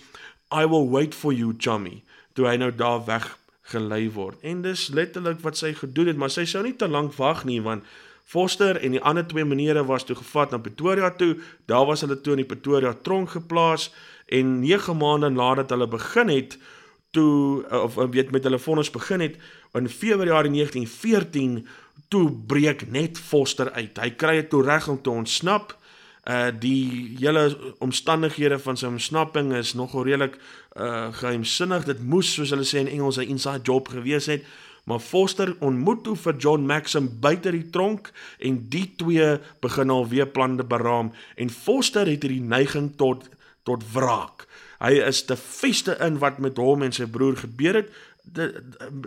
[0.51, 2.03] I will wait for you, Jimmy.
[2.33, 4.41] Toe hy nou daar weg gelei word.
[4.41, 7.61] En dis letterlik wat sy gedoen het, maar sy sou nie te lank wag nie
[7.61, 7.83] want
[8.23, 11.35] Foster en die ander twee menere was toe gevat na Pretoria toe.
[11.65, 13.91] Daar was hulle toe in die Pretoria tronk geplaas
[14.25, 16.57] en 9 maande nadat hulle begin het
[17.13, 19.37] toe of weet met hulle vonnis begin het
[19.77, 21.67] in Februarie 1914
[22.07, 23.97] toe breek net Foster uit.
[23.97, 25.77] Hy kry dit toe reg om te ontsnap
[26.23, 27.49] uh die hele
[27.83, 30.37] omstandighede van sy ontsnapping is nogal redelik
[30.79, 31.83] uh geheimsinnig.
[31.85, 34.45] Dit moes soos hulle sê in Engels 'n inside job gewees het.
[34.83, 40.27] Maar Foster ontmoet toe vir John Maxim buite die tronk en die twee begin alweer
[40.27, 43.29] planne beraam en Foster het hierdie neiging tot
[43.63, 44.43] tot wraak.
[44.83, 47.93] Hy is te feste in wat met hom en sy broer gebeur het.
[48.23, 48.59] Dit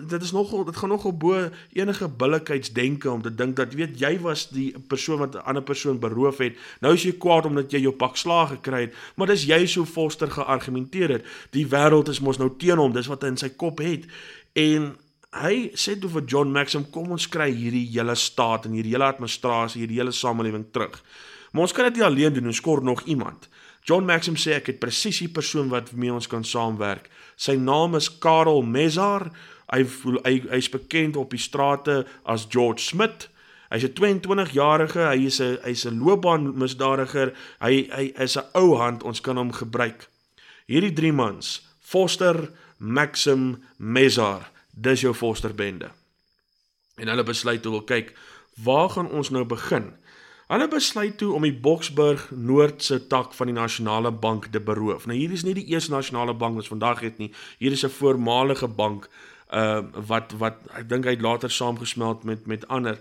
[0.08, 1.42] dit is nogal dit gaan nogal bo
[1.76, 6.00] enige billikheidsdenke om te dink dat weet jy was die persoon wat 'n ander persoon
[6.00, 6.56] beroof het.
[6.80, 8.94] Nou is jy kwaad omdat jy jou pak slaag gekry het.
[9.16, 11.24] Maar dis jy so Foster geargumenteer het.
[11.50, 12.92] Die wêreld is mos nou teen hom.
[12.92, 14.04] Dis wat hy in sy kop het.
[14.52, 14.96] En
[15.42, 19.08] hy sê toe vir John Maxim kom ons kry hierdie hele staat en hierdie hele
[19.08, 21.02] administrasie hierdie hele samelewing terug
[21.52, 23.48] maar ons kan dit nie alleen doen ons kort nog iemand
[23.86, 27.06] John Maxim sê ek het presies die persoon wat mee ons kan saamwerk.
[27.38, 29.28] Sy naam is Karel Mezar.
[29.70, 29.84] Hy
[30.24, 33.28] hy hy's bekend op die strate as George Smith.
[33.70, 37.32] Hy's 'n 22-jarige, hy is 'n hy's 'n loopbaanmisdadiger.
[37.62, 40.08] Hy hy is 'n ou hand, ons kan hom gebruik.
[40.66, 45.90] Hierdie drie mans, Foster, Maxim, Mezar, dis jou Foster bende.
[46.96, 48.12] En hulle besluit toe wil kyk,
[48.64, 49.94] waar gaan ons nou begin?
[50.46, 55.08] Hulle besluit toe om die Boksburg Noordse tak van die Nasionale Bank te beroof.
[55.08, 57.32] Nou hier is nie die eerste nasionale bank wat vandag het nie.
[57.58, 59.08] Hier is 'n voormalige bank
[59.52, 62.98] uh wat wat ek dink hy het later saamgesmelt met met ander.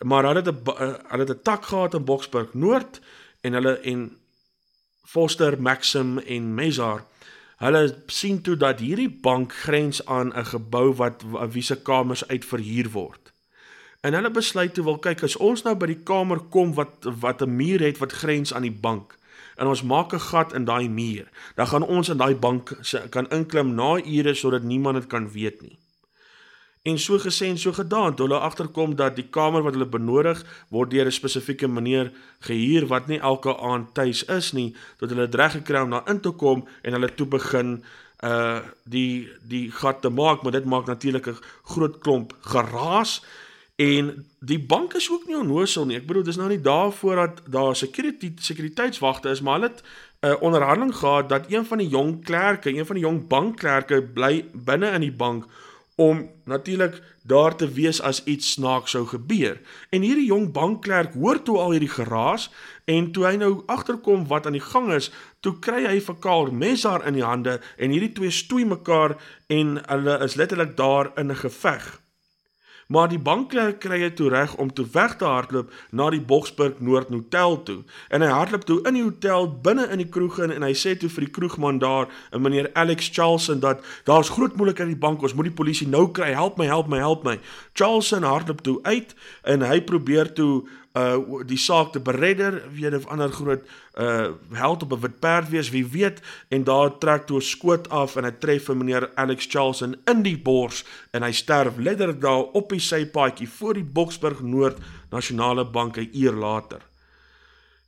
[0.00, 3.00] Maar hulle het 'n uh, hulle het 'n tak gehad in Boksburg Noord
[3.40, 4.16] en hulle en
[5.04, 7.04] Foster, Maxim en Mezar
[7.60, 12.88] Hulle sien toe dat hierdie bank grens aan 'n gebou wat wie se kamers uitverhuur
[12.90, 13.32] word.
[14.00, 17.42] En hulle besluit toe wil kyk as ons nou by die kamer kom wat wat
[17.42, 19.18] 'n muur het wat grens aan die bank
[19.56, 22.72] en ons maak 'n gat in daai muur, dan gaan ons in daai bank
[23.10, 25.78] kan inklim na ure sodat niemand dit kan weet nie.
[26.82, 30.38] En so gesê en so gedaan, toe hulle agterkom dat die kamer wat hulle benodig
[30.72, 35.28] word deur 'n spesifieke meneer gehuur wat nie elke aand tuis is nie, tot hulle
[35.30, 37.84] reg gekry om daar in te kom en hulle toe begin
[38.24, 43.22] uh die die gat te maak, maar dit maak natuurlik 'n groot klomp geraas
[43.76, 45.96] en die bank is ook nie onnosel nie.
[45.96, 49.82] Ek bedoel dis nou nie daarvoor dat daar security sekuriteitswagte is, maar hulle het
[50.22, 54.02] 'n uh, onderhandeling gehad dat een van die jong klerke, een van die jong bankklerke
[54.02, 55.44] bly binne in die bank
[56.00, 59.60] om natuurlik daar te wees as iets snaaks sou gebeur.
[59.92, 62.48] En hierdie jong bankklerk hoor toe al hierdie geraas
[62.88, 65.10] en toe hy nou agterkom wat aan die gang is,
[65.44, 69.18] toe kry hy vir Karl Messar in die hande en hierdie twee stoei mekaar
[69.52, 72.00] en hulle is letterlik daar in 'n geveg.
[72.90, 76.80] Maar die bankklerk kry dit toe reg om toe weg te hardloop na die Boksburg
[76.82, 77.76] Noord Hotel toe.
[78.10, 80.96] En hy hardloop toe in die hotel binne in die kroeg in en hy sê
[80.98, 85.06] toe vir die kroegman daar, 'n meneer Alex Charleston dat daar's groot moeilikheid in die
[85.06, 86.32] bank, ons moet die polisie nou kry.
[86.34, 87.38] Help my, help my, help my.
[87.74, 90.66] Charleston hardloop toe uit en hy probeer toe
[91.00, 93.62] uh die saak te beredder, weet of ander groot
[93.98, 97.88] uh held op 'n wit perd wees, wie weet, en daar trek toe 'n skoot
[97.88, 102.20] af en hy tref vir meneer Alex Charleston in die bors en hy sterf letterlik
[102.20, 104.78] daar op die sypaadjie voor die Boksburg Noord
[105.10, 106.80] Nasionale Bank 'n uur later.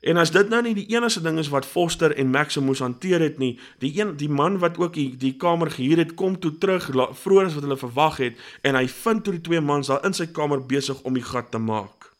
[0.02, 3.22] En as dit nou nie die enigste ding is wat Foster en Maxim moes hanteer
[3.22, 6.56] het nie, die een die man wat ook die, die kamer gehuur het, kom toe
[6.58, 10.02] terug vroeër as wat hulle verwag het en hy vind toe die twee mans daar
[10.04, 12.11] in sy kamer besig om die gat te maak.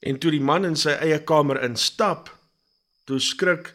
[0.00, 2.30] En toe die man in sy eie kamer instap,
[3.06, 3.74] toe skrik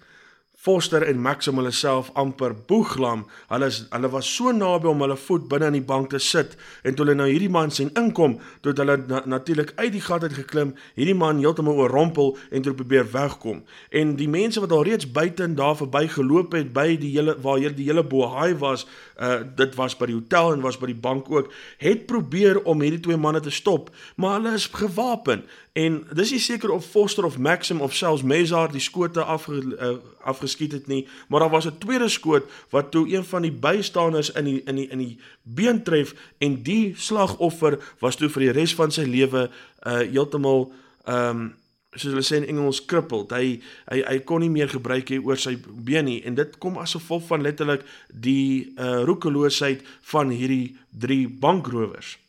[0.61, 3.23] Foster en Maxim hulle self amper boeglam.
[3.49, 6.53] Hulle is, hulle was so naby om hulle voet binne in die bank te sit
[6.85, 10.27] en toe hulle nou hierdie man sien inkom, toe hulle na, natuurlik uit die gat
[10.27, 13.63] uit geklim, hierdie man heeltemal oorrompel en toe probeer wegkom.
[13.89, 17.39] En die mense wat al reeds buite en daar verby geloop het by die hele
[17.41, 18.85] waar hier die hele bohaai was,
[19.17, 21.49] uh dit was by die hotel en was by die bank ook,
[21.81, 23.89] het probeer om hierdie twee manne te stop,
[24.21, 25.41] maar hulle is gewapen
[25.73, 29.93] En dis nie seker of Foster of Maxim of selfs Mezar die skote af uh,
[30.27, 34.31] afgeskiet het nie, maar daar was 'n tweede skoot wat toe een van die bystaanders
[34.31, 38.51] in die in die in die been tref en die slagoffer was toe vir die
[38.51, 39.49] res van sy lewe
[39.87, 40.71] uh heeltemal
[41.05, 41.53] ehm um,
[41.91, 43.31] soos hulle sê in Engels crippled.
[43.31, 43.59] Hy
[43.91, 46.95] hy hy kon nie meer gebruik hê oor sy been nie en dit kom as
[46.95, 52.20] gevolg van letterlik die uh roekeloosheid van hierdie drie bankrowers.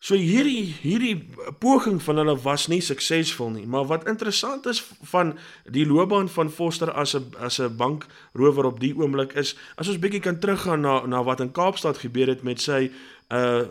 [0.00, 1.28] So hierdie hierdie
[1.60, 5.34] poging van hulle was nie suksesvol nie, maar wat interessant is van
[5.68, 9.98] die loopbaan van Foster as 'n as 'n bankrower op die oomblik is, as ons
[9.98, 12.90] bietjie kan teruggaan na na wat in Kaapstad gebeur het met sy
[13.28, 13.64] uh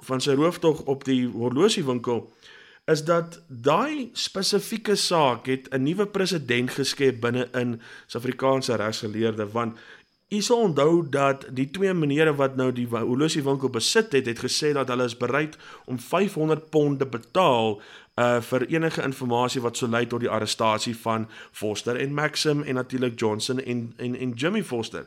[0.00, 2.32] van sy rooftog op die horlosiewinkel
[2.90, 9.78] is dat daai spesifieke saak het 'n nuwe presedent geskep binne in Suid-Afrikaanse regsgeleerde want
[10.30, 14.38] U sal onthou dat die twee menere wat nou die horlosie winkel besit het, het
[14.38, 15.56] gesê dat hulle is bereid
[15.90, 17.80] om 500 ponde betaal
[18.14, 22.78] uh vir enige inligting wat sou lei tot die arrestasie van Foster en Maxim en
[22.78, 25.06] natuurlik Johnson en en en Jimmy Foster.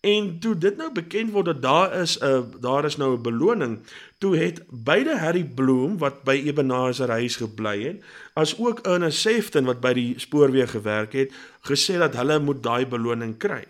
[0.00, 3.22] En toe dit nou bekend word dat daar is 'n uh, daar is nou 'n
[3.22, 3.78] beloning,
[4.18, 9.64] toe het beide Harry Bloom wat by Ebenezer huis gebly het, as ook Ernest Sefton
[9.64, 13.64] wat by die spoorweeg gewerk het, gesê dat hulle moet daai beloning kry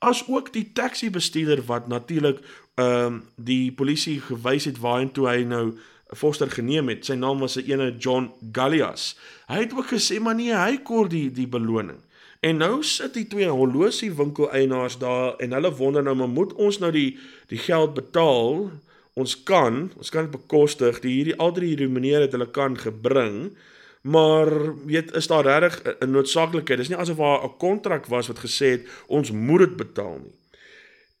[0.00, 2.40] as ook die taxi bestuurder wat natuurlik
[2.80, 5.64] ehm um, die polisie gewys het waarheen toe hy nou
[6.10, 7.04] Foster geneem het.
[7.06, 9.16] Sy naam was 'n ene John Gallias.
[9.46, 11.98] Hy het ook gesê maar nee, hy kort die die beloning.
[12.40, 16.52] En nou sit die twee horlosie winkel eienaars daar en hulle wonder nou maar moet
[16.52, 18.70] ons nou die die geld betaal?
[19.12, 21.00] Ons kan, ons kan dit bekostig.
[21.00, 23.56] Die hierdie al drie hierdie meneer het hulle kan gebring.
[24.00, 26.78] Maar weet is daar regtig 'n noodsaaklikheid?
[26.78, 30.34] Dis nie asof daar 'n kontrak was wat gesê het ons moet dit betaal nie.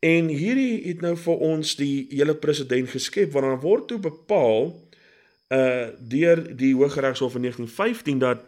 [0.00, 4.88] En hierdie het nou vir ons die hele president geskep want dan word toe bepaal
[5.48, 8.38] uh deur die Hooggeregshof in 1915 dat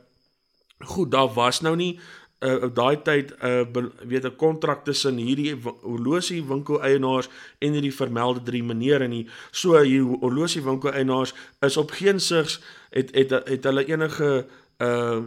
[0.79, 2.01] goed, daar was nou nie
[2.43, 7.29] uh, op daai tyd 'n uh, weet 'n kontrak tussen hierdie horlosie winkel eienaars
[7.59, 9.29] en hierdie vermelde drie menere nie.
[9.51, 14.47] So hier horlosie winkel eienaars is op geen sigs het het het hulle enige
[14.79, 15.21] uh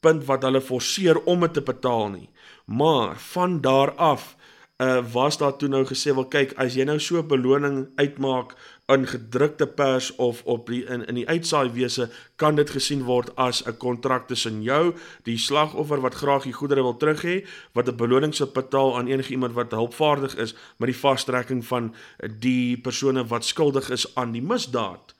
[0.00, 2.28] punt wat hulle forceer om dit te betaal nie.
[2.64, 4.36] Maar van daar af
[4.82, 8.56] uh was daar toe nou gesê wel kyk as jy nou so 'n beloning uitmaak
[8.86, 13.30] in gedrukte pers of op die in in die uitsaai wese kan dit gesien word
[13.36, 17.88] as 'n kontrak tussen jou die slagoffer wat graag die goedere wil terug hê wat
[17.88, 21.94] 'n beloning sou betaal aan enige iemand wat hulpvaardig is met die vastrekking van
[22.38, 25.14] die persone wat skuldig is aan die misdaad.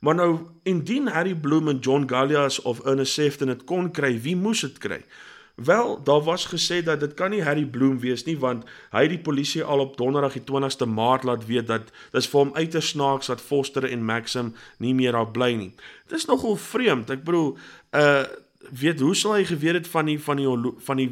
[0.00, 4.36] Maar nou indien Harry Bloom en John Gallias of Ernest Sefton dit kon kry, wie
[4.36, 5.04] moes dit kry?
[5.54, 9.12] Wel, daar was gesê dat dit kan nie Harry Bloom wees nie want hy het
[9.12, 12.88] die polisie al op Donderdag die 20ste Maart laat weet dat dis vir hom uiters
[12.90, 15.70] snaaks dat Foster en Maxim nie meer daar bly nie.
[16.10, 17.10] Dit is nogal vreemd.
[17.10, 17.54] Ek bedoel,
[17.94, 18.24] uh
[18.70, 21.08] weet hoe sou hy geweet het van die van die van die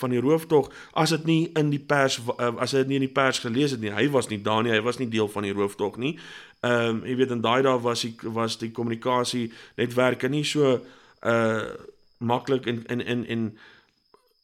[0.00, 3.04] van die rooftog as dit nie in die pers uh, as hy dit nie in
[3.04, 3.92] die pers gelees het nie.
[3.92, 4.72] Hy was nie daar nie.
[4.72, 6.16] Hy was nie deel van die rooftog nie.
[6.64, 10.80] Ehm um, jy weet in daai dae was die was die kommunikasie netwerke nie so
[11.22, 11.62] uh
[12.24, 13.46] maklik en en en en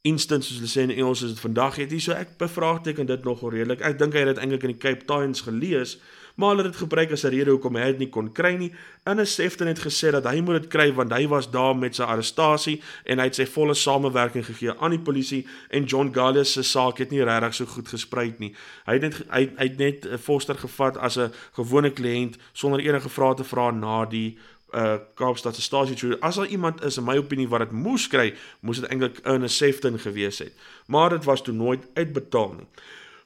[0.02, 3.26] instant soos hulle sê in Engels is dit vandag het hier so ek bevraagteken dit
[3.26, 3.82] nogal redelik.
[3.84, 5.98] Ek dink hy het dit eintlik in die Cape Times gelees,
[6.40, 8.72] maar hulle het dit gebruik as 'n rede hoekom hy dit nie kon kry nie.
[9.04, 11.94] In 'n Sefton het gesê dat hy moet dit kry want hy was daar met
[11.94, 16.52] sy arrestasie en hy het sy volle samewerking gegee aan die polisie en John Gallius
[16.52, 18.54] se saak het nie regtig so goed gesprei nie.
[18.86, 23.08] Hy het net hy, hy het net Foster gevat as 'n gewone kliënt sonder enige
[23.08, 24.38] vrae te vra na die
[24.74, 26.16] uh Kaapstad se stasie toe.
[26.20, 29.42] As daar iemand is in my opinie wat dit moes kry, moes dit eintlik in
[29.44, 30.52] 'n Sefton gewees het.
[30.86, 32.66] Maar dit was toe nooit uitbetaal nie.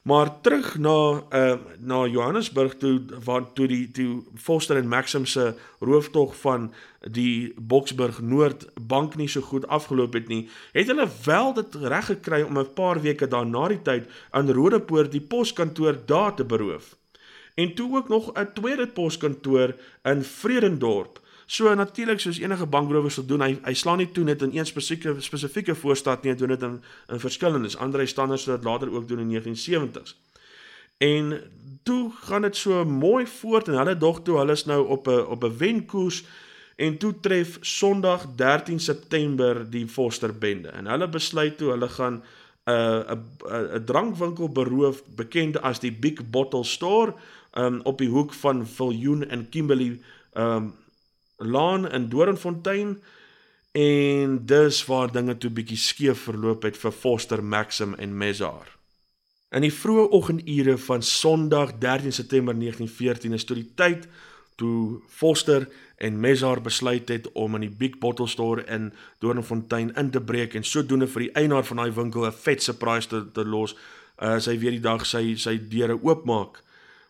[0.05, 5.55] Maar terug na uh na Johannesburg toe waar toe die toe Foster en Maxim se
[5.81, 11.55] rooftog van die Boksburg Noord bank nie so goed afgeloop het nie, het hulle wel
[11.55, 16.35] dit reg gekry om 'n paar weke daarna die tyd aan Rodepoort die poskantoor daar
[16.35, 16.97] te beroof.
[17.55, 23.27] En toe ook nog 'n tweede poskantoor in Vredendorp So natuurlik soos enige bankrower sal
[23.27, 26.55] doen, hy hy slaan nie toe net in een spesifieke spesifieke voorstad nie, hy doen
[26.55, 26.79] dit in
[27.13, 27.77] in verskillendes.
[27.77, 30.17] Andre standaards sal dit later ook doen in 1970s.
[30.99, 31.43] En
[31.83, 35.27] toe gaan dit so mooi voort en hulle dog toe hulle is nou op 'n
[35.27, 36.25] op 'n wenkoers
[36.77, 40.69] en toe tref Sondag 13 September die Foster bende.
[40.69, 42.23] En hulle besluit toe hulle gaan
[42.65, 47.15] 'n uh, 'n 'n drankwinkel beroof bekend as die Big Bottle Store
[47.53, 50.01] um, op die hoek van Viljoen en Kimberley
[50.33, 50.75] um
[51.37, 52.99] laan in Doringfontein
[53.73, 58.69] en dis waar dinge toe bietjie skeef verloop het vir Foster Maxim en Mezar.
[59.55, 64.07] In die vroeë oggendure van Sondag 13 September 1914 is toe die tyd
[64.59, 65.67] toe Foster
[65.97, 70.55] en Mezar besluit het om in die Big Bottle Store in Doringfontein in te breek
[70.55, 73.77] en sodoende vir die eienaar van daai winkel 'n vet surprise te, te los
[74.17, 76.63] as uh, hy weer die dag sy sy deure oopmaak.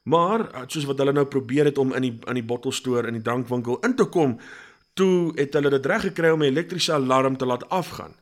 [0.04, 3.16] Maar eh, soos wat hulle nou probeer het om in die in die bottelstoer in
[3.16, 4.36] die drankwinkel in te kom,
[4.94, 8.14] toe het hulle dit reg gekry om 'n elektriese alarm te laat afgaan.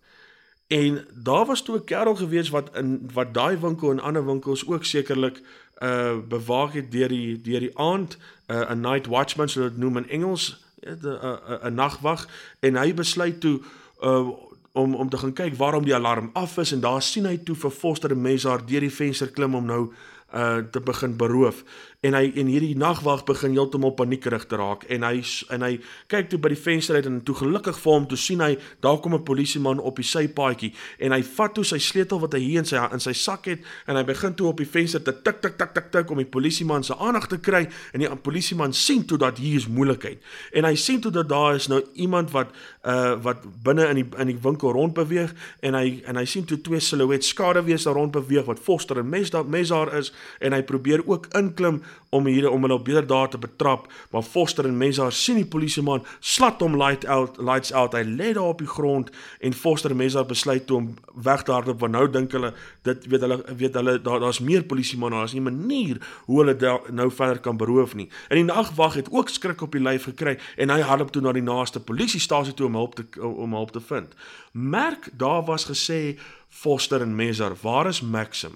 [0.67, 4.67] En daar was toe 'n kerel gewees wat in wat daai winkel en ander winkels
[4.67, 5.43] ook sekerlik
[5.83, 9.97] uh bewaak het deur die deur die aand, 'n uh, night watchman so dit noem
[9.97, 12.29] in Engels, 'n 'n 'n nagwag
[12.61, 13.61] en hy besluit toe
[14.03, 14.29] uh
[14.73, 17.57] om om te gaan kyk waarom die alarm af is en daar sien hy toe
[17.57, 19.93] vir Foster en Mesar deur die venster klim om nou
[20.33, 21.65] uh te begin beroof
[22.03, 24.83] en hy en hierdie nagwag begin heeltemal paniekerig te raak.
[24.91, 25.21] En hy
[25.55, 25.77] en hy
[26.11, 28.99] kyk toe by die venster uit en toe gelukkig vir hom toe sien hy daar
[28.99, 30.73] kom 'n polisieman op die sypaadjie.
[30.99, 33.61] En hy vat toe sy sleutel wat hy hier in sy in sy sak het
[33.87, 36.27] en hy begin toe op die venster te tik tik tik tik tik om die
[36.27, 37.69] polisieman se aandag te kry.
[37.93, 40.19] En die polisieman sien toe dat hier is moeilikheid.
[40.53, 42.51] En hy sien toe dat daar is nou iemand wat
[42.85, 45.33] uh wat binne in die in die winkel rond beweeg.
[45.61, 49.09] En hy en hy sien toe twee silhouet skaduwees daar rond beweeg wat Foster en
[49.09, 50.13] Mes daar Mes daar is.
[50.41, 51.83] En hy probeer ook inklim
[52.13, 55.39] om hier om hulle op beter daar te betrap, maar Foster en mense daar sien
[55.41, 57.97] die polisieman slat hom light out lights out.
[57.97, 59.09] Hy lê daar op die grond
[59.41, 62.53] en Foster en mense daar besluit toe om weg te hardloop want nou dink hulle
[62.85, 66.81] dit weet hulle weet hulle daar daar's meer polisiemanne, daar's nie 'n manier hoe hulle
[66.91, 68.09] nou verder kan beroof nie.
[68.29, 71.33] In die nagwag het ook skrik op die lyf gekry en hy hardloop toe na
[71.33, 74.15] die naaste polisiestasie toe om hulp te om hulp te vind.
[74.53, 78.53] Merk daar was gesê Foster en Mesar, waar is Maxim?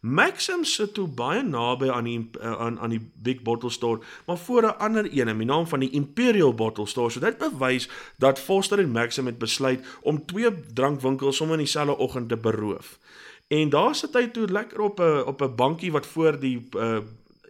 [0.00, 4.38] Maxim sit toe baie naby aan die uh, aan aan die Big Bottle Store, maar
[4.38, 7.10] voor 'n ander een in die naam van die Imperial Bottle Store.
[7.10, 11.96] So dit bewys dat Foster en Maxim het besluit om twee drankwinkels sommer in dieselfde
[11.96, 12.98] oggend te beroof.
[13.48, 16.98] En daar sit hy toe lekker op 'n op 'n bankie wat voor die uh,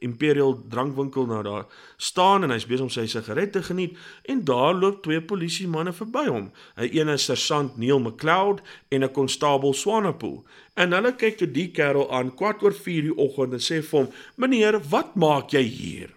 [0.00, 4.74] Imperial drankwinkel nou daar staan en hy's besig om sy sigaret te geniet en daar
[4.74, 6.50] loop twee polisie manne verby hom.
[6.76, 10.44] 'n Een is sergeant Neil McLeod en 'n konstabel Swanepoel.
[10.74, 13.98] En hulle kyk toe die kerel aan kwart oor 4 die oggend en sê vir
[13.98, 16.10] hom: "Meneer, wat maak jy hier?"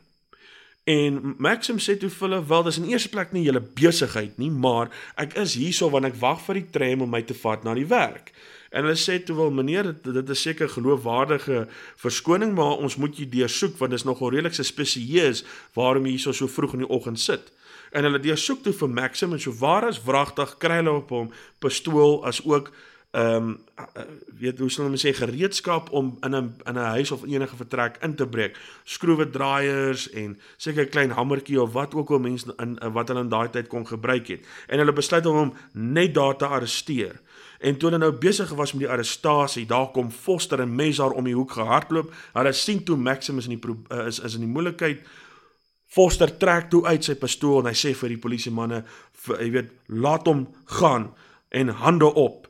[0.83, 4.89] En Maxim sê toe hulle: "Wel, dis in eerste plek nie julle besigheid nie, maar
[5.15, 7.87] ek is hierso want ek wag vir die tram om my te vat na die
[7.87, 8.33] werk."
[8.73, 11.67] En hulle sê toe wel meneer dit, dit is seker geloofwaardige
[12.01, 15.43] verskoning maar ons moet jy deursoek want dit is nogal redelik spesieus
[15.77, 17.51] waarom jy hierso so vroeg in die oggend sit.
[17.93, 21.29] En hulle deursoek toe vir Maxim en so waar as wragtig kry hulle op hom
[21.61, 22.73] pistool as ook
[23.13, 23.49] ehm um,
[24.39, 27.97] weet hoe sal ons sê gereedskap om in 'n in 'n huis of enige vertrek
[28.01, 28.57] in te breek.
[28.83, 33.21] Skroewe draaiers en seker 'n klein hamertjie of wat ook al mense in wat hulle
[33.21, 34.45] in daai tyd kon gebruik het.
[34.67, 37.21] En hulle besluit om hom net daar te arresteer.
[37.63, 41.23] En toe hulle nou besig was met die arrestasie, daar kom Foster en Mesar om
[41.23, 42.09] die hoek gehardloop.
[42.35, 45.05] Hulle sien toe Maximus in die uh, is is in die moeilikheid.
[45.87, 48.81] Foster trek toe uit sy pistool en hy sê vir die polisiemanne,
[49.37, 50.47] jy weet, laat hom
[50.79, 51.11] gaan
[51.55, 52.49] en hande op.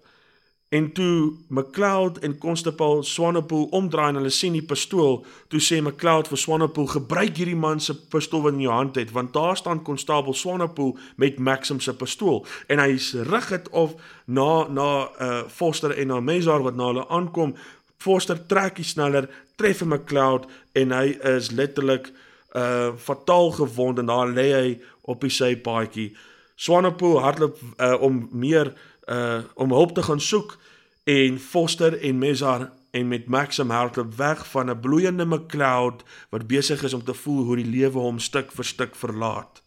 [0.73, 5.19] En toe McLeod en Constable Swanepoel omdraai en hulle sien die pistool,
[5.53, 9.11] toe sê McLeod vir Swanepoel: "Gebruik hierdie man se pistool wat in jou hand het,
[9.13, 12.97] want daar staan Constable Swanepoel met Maxim se pistool." En hy
[13.29, 13.93] rig dit of
[14.25, 17.53] na na uh Foster en na Mesar wat na hulle aankom.
[17.97, 22.09] Foster trek die sneller, tref McLeod en hy is letterlik
[22.55, 26.15] uh fataal gewond en daar lê hy op die sypaadjie.
[26.55, 28.92] Swanepoel hardloop uh om meer uh
[29.53, 30.57] om hulp te gaan soek
[31.03, 36.83] en Foster en Mesar en met Maxim hardloop weg van 'n bloeiende McCloud wat besig
[36.83, 39.63] is om te voel hoe die lewe hom stuk vir stuk verlaat.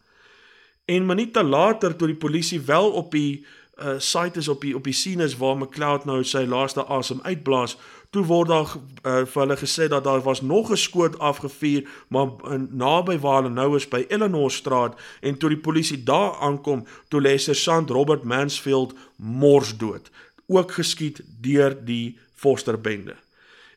[0.85, 3.47] En minute later toe die polisie wel op die
[3.77, 7.21] uh site is op die op die scene is waar McCloud nou sy laaste asem
[7.23, 7.77] uitblaas,
[8.11, 12.29] toe word daar uh, vir hulle gesê dat daar was nog 'n skoot afgevuur maar
[12.71, 17.21] naby waar hulle nou is by Eleanor Straat en toe die polisie daar aankom, toe
[17.21, 20.11] lê sergeant Robert Mansfield mors dood
[20.47, 23.17] ook geskiet deur die Foster bende.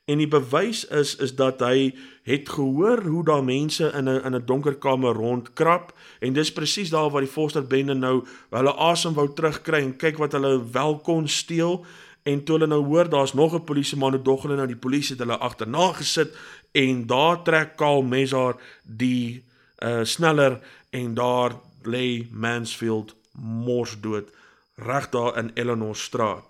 [0.10, 1.91] En die bewys is is dat hy
[2.26, 6.89] het gehoor hoe daar mense in 'n in 'n donker kamer rondkrap en dis presies
[6.89, 10.99] daar waar die Foster bende nou hulle asem wou terugkry en kyk wat hulle wel
[10.99, 11.86] kon steel
[12.24, 15.16] en toe hulle nou hoor daar's nog 'n polisieman wat dog hulle nou die polisie
[15.16, 16.36] het hulle agterna gesit
[16.72, 19.43] en daar trek Kaal Mesar die
[19.82, 21.51] uh sneller en daar
[21.84, 24.28] lê Mansfield mors dood
[24.76, 26.49] reg daar in Eleanor Straat.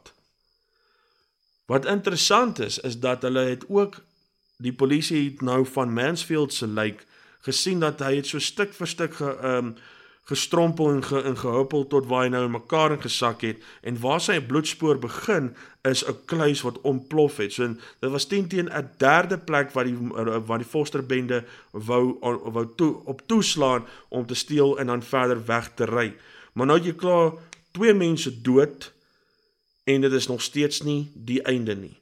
[1.69, 4.01] Wat interessant is is dat hulle het ook
[4.57, 7.05] die polisie het nou van Mansfield se lijk
[7.45, 9.75] gesien dat hy het so stuk vir stuk ge ehm um,
[10.29, 14.35] gestrompel en ge, gehuppel tot waar hy nou in mekaar ingesak het en waar sy
[14.45, 15.55] bloedspoor begin
[15.89, 17.53] is 'n kluis wat ontplof het.
[17.53, 17.67] So
[17.99, 19.97] dit was teen teen 'n derde plek waar die
[20.45, 22.17] waar die Foster bende wou
[22.53, 26.13] wou toe op toeslaan om te steel en dan verder weg te ry.
[26.53, 27.31] Maar nou het jy klaar
[27.71, 28.93] twee mense dood
[29.89, 31.95] en dit is nog steeds nie die einde nie.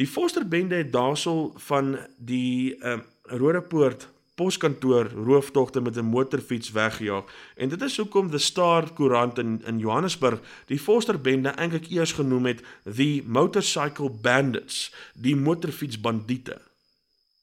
[0.00, 6.70] Die Foster bende het daarsel van die ehm uh, Rodepoort poskantoor rooftogte met 'n motorfiets
[6.70, 7.24] weggejaag
[7.56, 12.12] en dit is hoekom die Star koerant in in Johannesburg die Foster bende eintlik eers
[12.12, 12.62] genoem het
[12.96, 16.60] the motorcycle bandits, die motorfietsbandiete.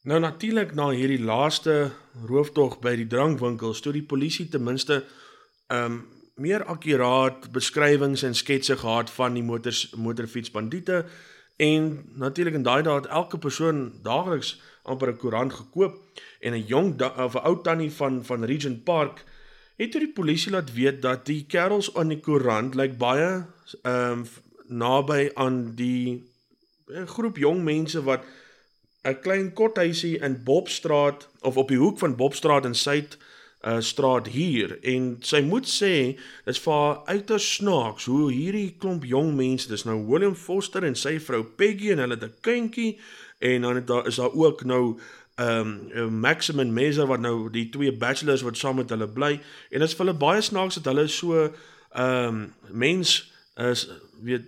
[0.02, 1.92] Nou natuurlik na hierdie laaste
[2.26, 5.04] rooftog by die drankwinkels toe die polisie ten minste
[5.68, 6.06] ehm um,
[6.38, 11.06] meer akkuraat beskrywings en sketse gehad van die motors motorfietsbandiete
[11.58, 15.96] en natuurlik in daai dae het elke persoon daagliks amper 'n koerant gekoop
[16.40, 19.24] en 'n jong of 'n ou tannie van van Regent Park
[19.78, 23.46] het toe die polisie laat weet dat die kerels aan die koerant lyk baie
[23.82, 24.26] ehm um,
[24.68, 26.24] naby aan die
[26.94, 28.24] eh, groep jong mense wat
[29.04, 33.18] 'n klein kothuisie in Bobstraat of op die hoek van Bobstraat en Suid
[33.64, 34.78] uh, straat hier.
[34.82, 35.94] En sy moet sê
[36.46, 41.18] dit's vir uiters snaaks hoe hierdie klomp jong mense dis nou William Foster en sy
[41.24, 42.98] vrou Peggy en hulle het 'n kindjie
[43.40, 45.00] en dan het daar is daar ook nou
[45.38, 49.34] ehm um, Maxim en Meser wat nou die twee bachelors wat saam met hulle bly.
[49.70, 53.90] En dit is vir hulle baie snaaks dat hulle so ehm um, mens is
[54.22, 54.46] weet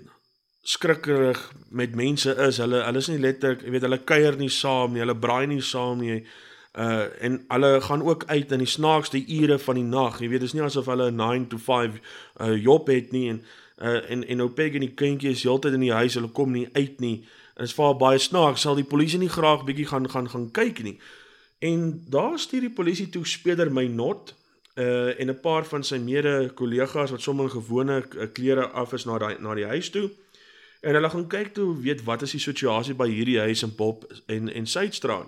[0.61, 2.57] skrikkerig met mense is.
[2.57, 6.01] Hulle hulle is nie letterlik weet hulle kuier nie saam nie hulle braai nie saam
[6.01, 6.25] nie
[6.77, 10.19] Uh en hulle gaan ook uit in die snaakste ure van die nag.
[10.19, 11.99] Jy weet, dis nie asof hulle 'n 9 to 5
[12.41, 13.41] uh job het nie en
[13.81, 16.51] uh, en en nou Peggy en die kindjie is heeltyd in die huis, hulle kom
[16.51, 17.25] nie uit nie.
[17.55, 20.29] En dit is vir haar baie snaaks, sal die polisie nie graag bietjie gaan gaan
[20.29, 20.99] gaan kyk nie.
[21.59, 24.35] En daar stuur die polisie toe Speder my not
[24.79, 28.03] uh en 'n paar van sy mede kollegas wat sommer gewone
[28.33, 30.09] klere af is na daai na die huis toe.
[30.81, 34.05] En hulle gaan kyk toe weet wat is die situasie by hierdie huis in Bob
[34.25, 35.27] en en Suidstraat.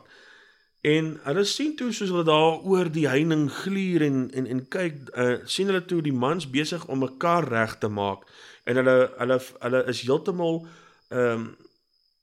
[0.81, 5.11] En hulle sien toe soos hulle daar oor die heining gluur en en en kyk
[5.13, 8.25] uh, sien hulle toe die mans besig om mekaar reg te maak
[8.65, 10.65] en hulle hulle hulle is heeltemal
[11.09, 11.51] ehm um,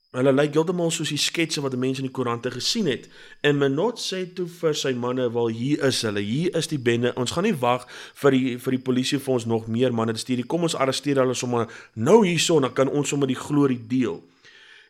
[0.09, 3.03] Hulle lyk heeltemal soos die sketse wat mense in die koerante gesien het.
[3.45, 6.19] En Menot sê toe vir sy manne, "Wel, hier is hulle.
[6.19, 7.13] Hier is die bende.
[7.15, 7.85] Ons gaan nie wag
[8.15, 10.47] vir die vir die polisie vir ons nog meer manne te stuur.
[10.47, 14.23] Kom ons arresteer hulle sommer nou hierson, dan kan ons sommer die glorie deel."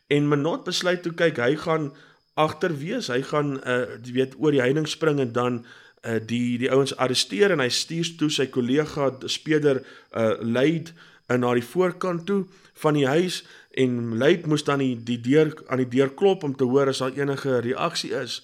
[0.08, 1.92] En Menot besluit toe kyk, hy gaan
[2.34, 3.08] agter wees.
[3.08, 5.64] Hy gaan uh weet oor die heining spring en dan
[6.06, 9.82] uh die die ouens arresteer en hy stuur toe sy kollega Speder
[10.16, 10.92] uh leid
[11.28, 12.44] uh, na die voorkant toe
[12.80, 16.56] van die huis en Luit moes dan die, die deur aan die deur klop om
[16.56, 18.40] te hoor as daar enige reaksie is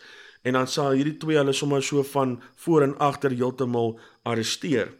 [0.47, 4.93] en dan sal hierdie twee hulle sommer so van voor en agter heeltemal arresteer.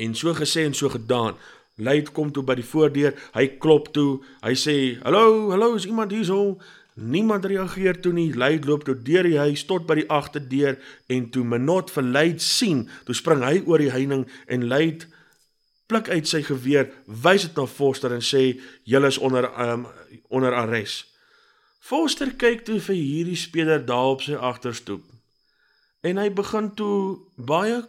[0.00, 1.36] En so gesê en so gedaan.
[1.76, 6.12] Luit kom toe by die voordeur, hy klop toe, hy sê: "Hallo, hallo, is iemand
[6.12, 6.56] hier so?"
[7.00, 8.28] Niemand reageer toe nie.
[8.36, 10.76] Luit loop toe deur die huis tot by die agterdeur
[11.08, 15.06] en toe Menot vir Luit sien, toe spring hy oor die heining en Luit
[15.90, 18.44] pluk uit sy geweer, wys dit na Foster en sê
[18.86, 19.88] julle is onder um,
[20.30, 21.08] onder arrest.
[21.80, 25.02] Foster kyk toe vir hierdie speler daar op sy agterstoep.
[26.06, 27.80] En hy begin toe baie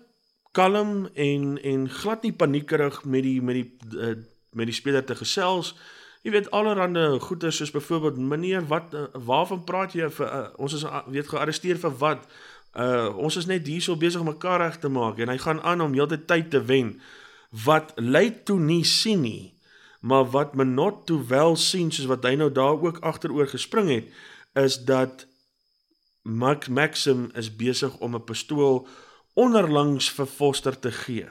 [0.57, 4.15] kalm en en glad nie paniekerig met die met die uh,
[4.55, 5.75] met die speler te gesels.
[6.21, 10.73] Jy weet allerhande goeie soos byvoorbeeld meneer wat uh, waarvan praat jy vir uh, ons
[10.77, 12.27] is uh, weet gearresteer vir wat?
[12.71, 15.81] Uh ons is net hierso besig om mekaar reg te maak en hy gaan aan
[15.83, 16.93] om heeltyd tyd te wen
[17.65, 19.53] wat lei toe nie sien nie,
[19.99, 24.07] maar wat Menot toe wel sien soos wat hy nou daar ook agteroor gespring het,
[24.55, 25.25] is dat
[26.23, 28.87] Max Maxim is besig om 'n pistool
[29.33, 31.27] onderlangs vir Foster te gee.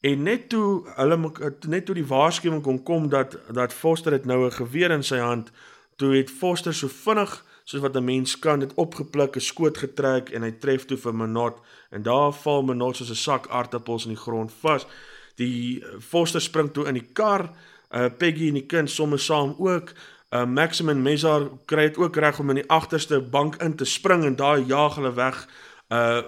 [0.00, 1.32] En net toe hulle
[1.68, 5.18] net toe die waarskuwing kon kom dat dat Foster het nou 'n geweer in sy
[5.18, 5.50] hand,
[5.96, 10.30] toe het Foster so vinnig soos wat 'n mens kan dit opgepluk, 'n skoot getrek
[10.30, 11.58] en hy tref toe vir Menot
[11.90, 14.86] en daar val Menot soos 'n sak aardappels in die grond vas.
[15.34, 17.50] Die Foster spring toe in die kar,
[17.90, 19.92] uh, Peggy en die kind somme saam ook.
[20.30, 23.84] Uh, Maxim en Mezar kry dit ook reg om in die agterste bank in te
[23.84, 25.48] spring en daar jaag hulle weg.
[25.88, 26.22] Uh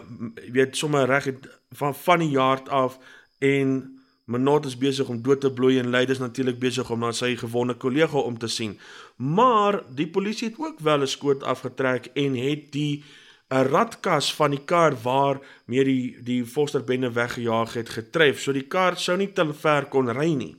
[0.53, 1.33] weet sommer reg
[1.71, 2.99] van van die yard af
[3.39, 7.31] en Menot is besig om dood te bloei en is natuurlik besig om na sy
[7.37, 8.79] gewonde kollega om te sien.
[9.17, 13.05] Maar die polisie het ook wel 'n skoot afgetrek en het die
[13.51, 18.41] 'n radkas van die kar waar meer die die Fosterbende weggejaag het getref.
[18.41, 20.57] So die kar sou nie te ver kon ry nie.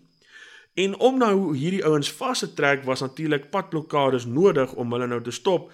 [0.74, 5.22] En om nou hierdie ouens vas te trek was natuurlik padblokkades nodig om hulle nou
[5.22, 5.72] te stop.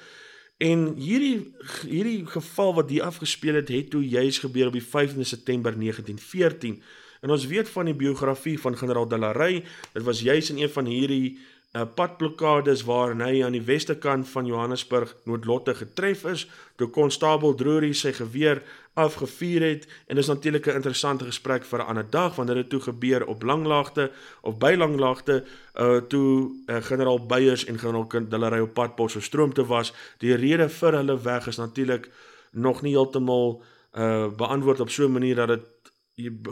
[0.58, 1.52] En hierdie
[1.84, 6.82] hierdie geval wat hier afgespeel het, het toe juis gebeur op die 15de September 1914.
[7.22, 10.86] En ons weet van die biografie van generaal Delarey, dit was juis in een van
[10.86, 11.38] hierdie
[11.76, 16.48] uh, padblokkades waar hy aan die weste kant van Johannesburg noodlotte getref is,
[16.80, 18.64] toe konstabel Drury sy geweer
[18.96, 22.80] afgevuur het en dis natuurlik 'n interessante gesprek vir 'n ander dag wanneer dit toe
[22.80, 25.44] gebeur op Langlaagte of by Langlaagte
[25.76, 30.36] uh toe uh, generaal Beyers en generaal Delarey op pad pos stroom te was, die
[30.36, 32.10] rede vir hulle weg is natuurlik
[32.52, 33.62] nog nie heeltemal
[33.94, 35.66] uh beantwoord op so 'n manier dat dit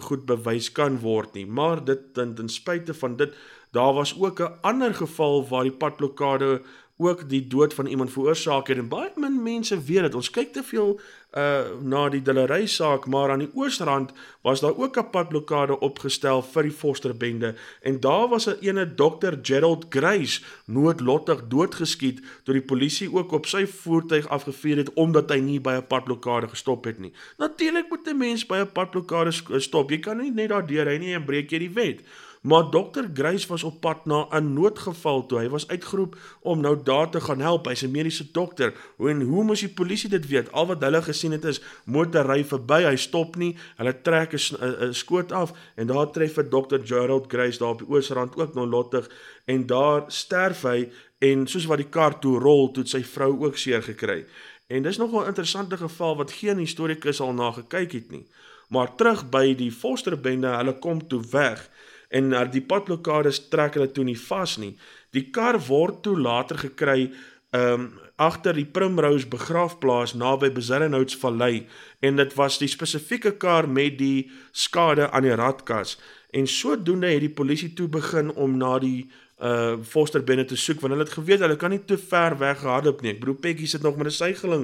[0.03, 1.45] goed bewys kan word nie.
[1.47, 3.35] Maar dit ten, ten spyte van dit,
[3.71, 6.61] daar was ook 'n ander geval waar die padblokkade
[6.97, 10.15] ook die dood van iemand veroorsaak het en baie min mense weet dit.
[10.15, 10.99] Ons kyk te veel
[11.33, 14.11] uh na die Dillery saak, maar aan die Oostrand
[14.45, 19.33] was daar ook 'n padblokkade opgestel vir die Fosterbende en daar was 'n ene Dr
[19.41, 25.39] Gerald Grace noodlottig doodgeskiet toe die polisie ook op sy voertuig afgevuur het omdat hy
[25.39, 27.13] nie by 'n padblokkade gestop het nie.
[27.37, 29.89] Natuurlik moet 'n mens by 'n padblokkade stop.
[29.89, 32.01] Jy kan nie net daar deur ry nie en breek jy die wet.
[32.43, 35.39] Maar Dr Grace was op pad na 'n noodgeval toe.
[35.39, 37.65] Hy was uitgeroep om nou daar te gaan help.
[37.65, 38.73] Hy's 'n mediese dokter.
[38.97, 40.51] En hoe moes die polisie dit weet?
[40.51, 43.57] Al wat hulle gesien het is motor ry verby, hy stop nie.
[43.75, 47.87] Hulle trek 'n skoot af en daar tref vir Dr Gerald Grace daar op die
[47.87, 49.09] Oosrand ook nou lottig
[49.45, 50.89] en daar sterf hy
[51.19, 54.25] en soos wat die kar toe rol, toe sy vrou ook seer gekry.
[54.67, 58.27] En dis nogal 'n interessante geval wat geen historikus al na gekyk het nie.
[58.69, 61.69] Maar terug by die Fosterbende, hulle kom toe weg
[62.13, 64.75] en na die padblokkades trek hulle toe nie vas nie.
[65.13, 67.11] Die kar word toe later gekry
[67.53, 67.91] um
[68.21, 71.65] agter die Primrose begraafplaas naby Bezuidenhouts Vallei
[72.05, 75.97] en dit was die spesifieke kar met die skade aan die radkas
[76.33, 79.05] En sodoende het die polisie toe begin om na die
[79.43, 82.61] uh Foster binne te soek want hulle het geweet hulle kan nie te ver weg
[82.61, 83.11] gehardloop nie.
[83.13, 84.63] Ek bedoel Peggy sit nog met 'n suigeling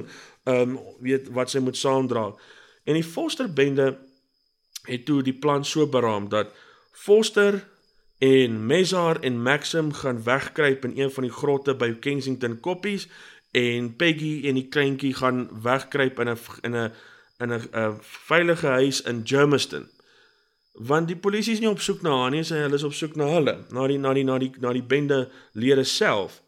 [0.50, 2.24] um weet wat sy moet saamdra.
[2.84, 3.98] En die Foster bende
[4.86, 6.50] het toe die plan so beraam dat
[6.90, 7.68] Foster
[8.18, 13.08] en Mezar en Maxim gaan wegkruip in een van die grotte by Kensington Koppies
[13.50, 16.92] en Peggy en die kleintjie gaan wegkruip in 'n in 'n
[17.38, 19.88] in 'n veilige huis in Germiston.
[20.72, 23.16] Want die polisie is nie op soek na haar nie, sy hulle is op soek
[23.16, 26.42] na hulle, na die na die na die na die bende lede self.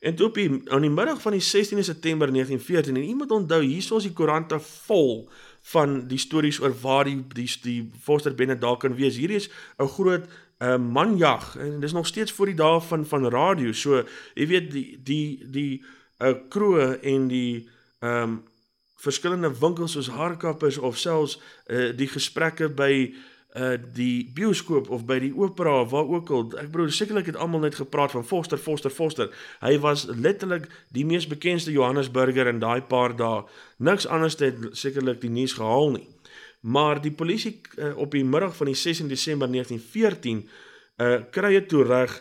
[0.00, 3.62] En toe op die aan die middag van die 16de September 1914 en iemand onthou
[3.62, 5.30] hierso is die koerante vol
[5.64, 9.16] van die stories oor waar die die die Foster bende daar kan wees.
[9.16, 10.26] Hierdie is 'n groot
[10.58, 13.72] uh, manjag en dis nog steeds voor die dae van van radio.
[13.72, 14.04] So
[14.34, 15.84] jy weet die die die
[16.20, 17.68] uh, kroe en die
[18.00, 18.42] ehm um,
[19.04, 23.14] verskillende winkels soos haarkappers of selfs uh, die gesprekke by
[23.54, 27.62] uh die bioskoop of by die opera waar ook al ek bedoel sekerlik het almal
[27.62, 29.28] net gepraat van Foster Foster Foster.
[29.62, 33.44] Hy was letterlik die mees bekendste Johannesburger in daai paar dae.
[33.78, 36.08] Niks anders het sekerlik die nuus gehaal nie.
[36.60, 40.48] Maar die polisie uh, op die middag van die 16 Desember 1914
[40.98, 42.16] uh kry dit toe reg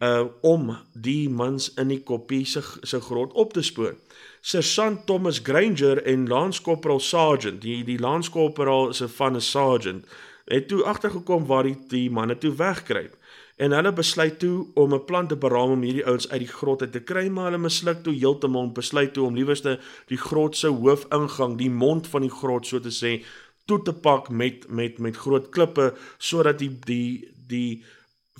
[0.00, 3.92] uh om die mans in die koppie se se grot op te spoor.
[4.40, 9.40] Sergeant Thomas Granger en Lance Corporal Sergeant, die die Lance Corporal is 'n van 'n
[9.40, 10.06] sergeant,
[10.48, 13.16] het toe agtergekom waar die die manne toe wegkruip.
[13.58, 16.82] En hulle besluit toe om 'n plan te beraam om hierdie ouens uit die grot
[16.82, 20.68] uit te kry, maar hulle misluk toe heeltemal besluit toe om liewerste die grot se
[20.68, 23.24] hoofingang, die mond van die grot so te sê,
[23.68, 27.84] toe te pak met met met groot klippe sodat die die die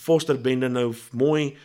[0.00, 1.56] fosterbende nou mooi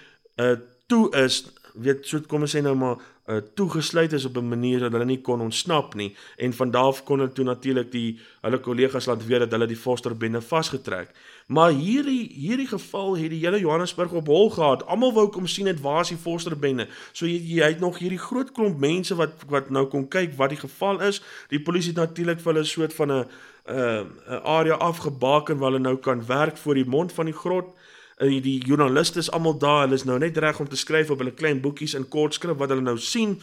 [0.42, 0.56] uh
[0.92, 4.80] toe is weet so kom ons sê nou maar uh toegesluit is op 'n manier
[4.80, 6.16] dat hulle nie kon ontsnap nie.
[6.38, 9.68] En van daar af kon hulle toe natuurlik die hulle kollegas laat weet dat hulle
[9.68, 11.10] die fosterbende vasgetrek
[11.46, 14.86] maar hierdie hierdie geval het die hele Johannesburg op hol gehad.
[14.86, 18.22] Almal wou kom sien net waar is die fosterbende so jy, jy het nog hierdie
[18.22, 21.22] groot klomp mense wat wat nou kom kyk wat die geval is.
[21.52, 25.72] Die polisie het natuurlik vir hulle soort van 'n 'n uh, 'n area afgebaken waar
[25.72, 27.76] hulle nou kan werk voor die mond van die grot.
[28.18, 29.82] En uh, die joernaliste is almal daar.
[29.82, 32.70] Hulle is nou net reg om te skryf op hulle klein boekies in kortskrif wat
[32.70, 33.42] hulle nou sien.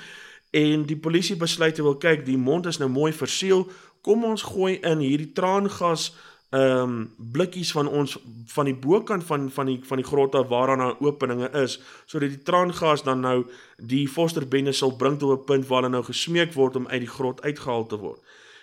[0.51, 3.67] En die polisie besluit te wil kyk, die mond is nou mooi verseël.
[4.03, 6.11] Kom ons gooi in hierdie traangas
[6.51, 6.95] ehm um,
[7.33, 8.17] blikkies van ons
[8.51, 12.33] van die bokant van van die van die grot af waaraan daar openinge is sodat
[12.33, 13.45] die traangas dan nou
[13.79, 17.15] die fosterbenne sal bring tot 'n punt waar hulle nou gesmeek word om uit die
[17.17, 18.19] grot uitgehaal te word.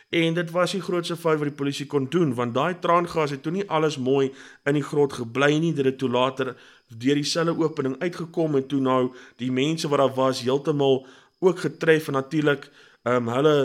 [0.10, 3.42] En dit was die grootste fout wat die polisie kon doen want daai traangas het
[3.44, 4.32] toe nie alles mooi
[4.64, 6.56] in die grot gebly nie dit het toe later
[6.88, 9.02] deur dieselfde opening uitgekom en toe nou
[9.38, 11.06] die mense wat daar was heeltemal
[11.40, 12.70] ook getref en natuurlik
[13.04, 13.58] ehm um, hulle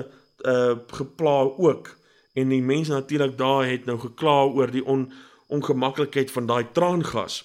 [0.42, 1.96] uh gepla ook
[2.32, 5.12] en die mense natuurlik daar het nou gekla oor die on,
[5.46, 7.42] ongemaklikheid van daai traangas.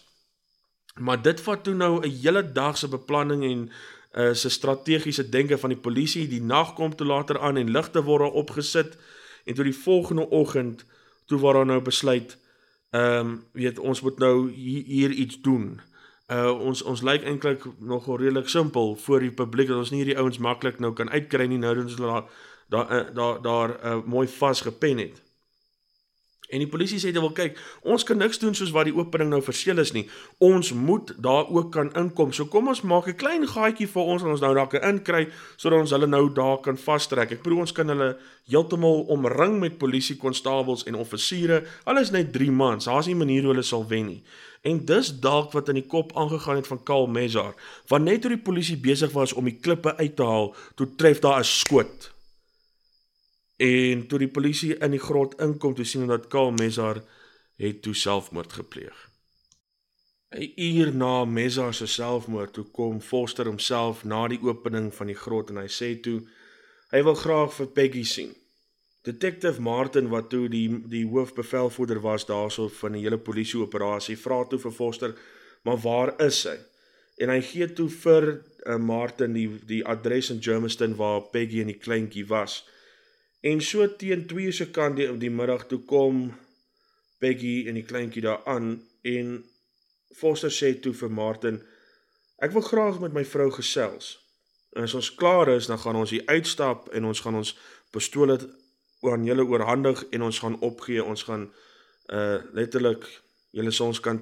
[0.95, 3.71] Maar dit vat toe nou 'n hele dag se beplanning en
[4.17, 6.27] uh, se strategiese denke van die polisie.
[6.27, 8.97] Die nag kom te later aan en ligte word opgesit
[9.45, 10.85] en toe die volgende oggend
[11.25, 12.37] toe word daar nou besluit
[12.95, 15.79] ehm um, weet ons moet nou hier, hier iets doen.
[16.31, 20.17] Uh ons ons lyk eintlik nogal redelik simpel voor die publiek dat ons nie hierdie
[20.17, 22.23] ouens maklik nou kan uitkry nie nou dat ons daar
[22.67, 25.21] daar daar daar, daar uh, mooi vasgepen het.
[26.47, 29.27] En die polisie sê dit wil kyk, ons kan niks doen soos wat die opening
[29.33, 30.05] nou verseël is nie.
[30.39, 32.31] Ons moet daar ook kan inkom.
[32.31, 35.27] So kom ons maak 'n klein gaatjie vir ons en ons nou daar kan inkry
[35.57, 37.31] sodat ons hulle nou daar kan vastrek.
[37.31, 38.17] Ek bedoel ons kan hulle
[38.47, 41.63] heeltemal omring met polisie konstabels en offisiere.
[41.83, 42.85] Alles net 3 mans.
[42.85, 44.23] Daar's nie 'n manier hoe hulle sal wen nie.
[44.61, 47.55] En dis dalk wat in die kop aangegaan het van Karl Mezar.
[47.87, 51.19] Want net toe die polisie besig was om die klippe uit te haal, toe tref
[51.19, 52.16] daar 'n skoot.
[53.57, 57.01] En toe die polisie in die grot inkom, toe sien hulle dat Karl Mezar
[57.57, 58.97] het toe selfmoord gepleeg.
[60.35, 65.15] 'n Uur na Mezar se selfmoord, toe kom Foster homself na die opening van die
[65.15, 66.19] grot en hy sê toe
[66.91, 68.35] hy wil graag vir Peggy sien.
[69.07, 74.43] Detective Martin wat toe die die hoofbevelvoerder was daarso van die hele polisie operasie, vra
[74.43, 75.15] toe vir Foster,
[75.63, 76.57] "Maar waar is hy?"
[77.17, 81.71] En hy gee toe vir uh, Martin die die adres in Germiston waar Peggy en
[81.71, 82.65] die kleintjie was.
[83.41, 86.31] En so teen 2 se kant die, die middag toe kom
[87.21, 89.37] Peggy en die kleintjie daar aan en
[90.17, 91.59] Foster sê toe vir Martin
[92.41, 94.15] ek wil graag met my vrou gesels.
[94.77, 97.53] En as ons klaar is, dan gaan ons hier uitstap en ons gaan ons
[97.93, 98.37] pistole
[99.09, 101.03] aan julle oorhandig en ons gaan opgee.
[101.03, 101.47] Ons gaan
[102.13, 103.05] uh letterlik
[103.51, 104.21] julle sou ons kan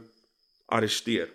[0.72, 1.30] arresteer.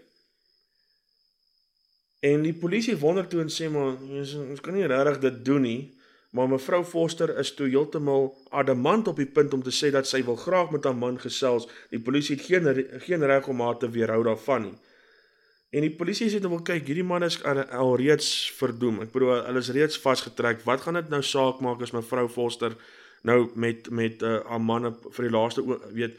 [2.21, 5.65] En die polisie wonder toe en sê maar ons, ons kan nie regtig dit doen
[5.65, 5.81] nie
[6.31, 10.23] maar mevrou Foster is toe heeltemal adamant op die punt om te sê dat sy
[10.25, 11.67] wil graag met haar man gesels.
[11.91, 14.79] Die polisie het geen geen reg om haar te weerhou daarvan nie.
[15.71, 19.05] En die polisie sê dan wil kyk, hierdie man is al reeds verdoem.
[19.05, 20.65] Ek bedoel, hulle is reeds vasgetrek.
[20.67, 22.75] Wat gaan dit nou saak maak as mevrou Foster
[23.27, 25.63] nou met met uh, haar man vir die laaste
[25.95, 26.19] weet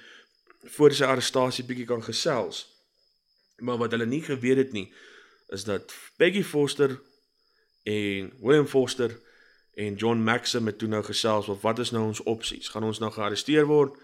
[0.76, 2.66] voor sy arrestasie bietjie kan gesels?
[3.60, 4.88] Maar wat hulle nie geweet het nie,
[5.52, 6.96] is dat Peggy Foster
[7.84, 9.18] en William Foster
[9.74, 12.70] en John Maxim het toe nou gesels of wat is nou ons opsies?
[12.70, 13.96] Gaan ons nou gearresteer word?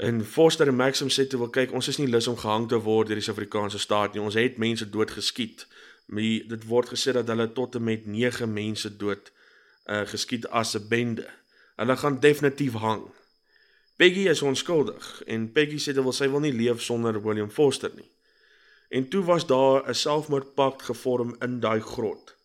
[0.00, 2.78] En Foster en Maxim sê toe wil kyk, ons is nie lus om gehang te
[2.80, 4.22] word deur die Suid-Afrikaanse staat nie.
[4.24, 5.66] Ons het mense doodgeskiet.
[6.08, 9.30] Maar dit word gesê dat hulle tot en met 9 mense dood
[9.90, 11.28] uh geskiet as 'n bende.
[11.76, 13.04] Hulle gaan definitief hang.
[13.96, 17.90] Peggy is onskuldig en Peggy sê dit wil sy wil nie leef sonder William Foster
[17.94, 18.10] nie.
[18.88, 22.39] En toe was daar 'n selfmoordpakt gevorm in daai grot.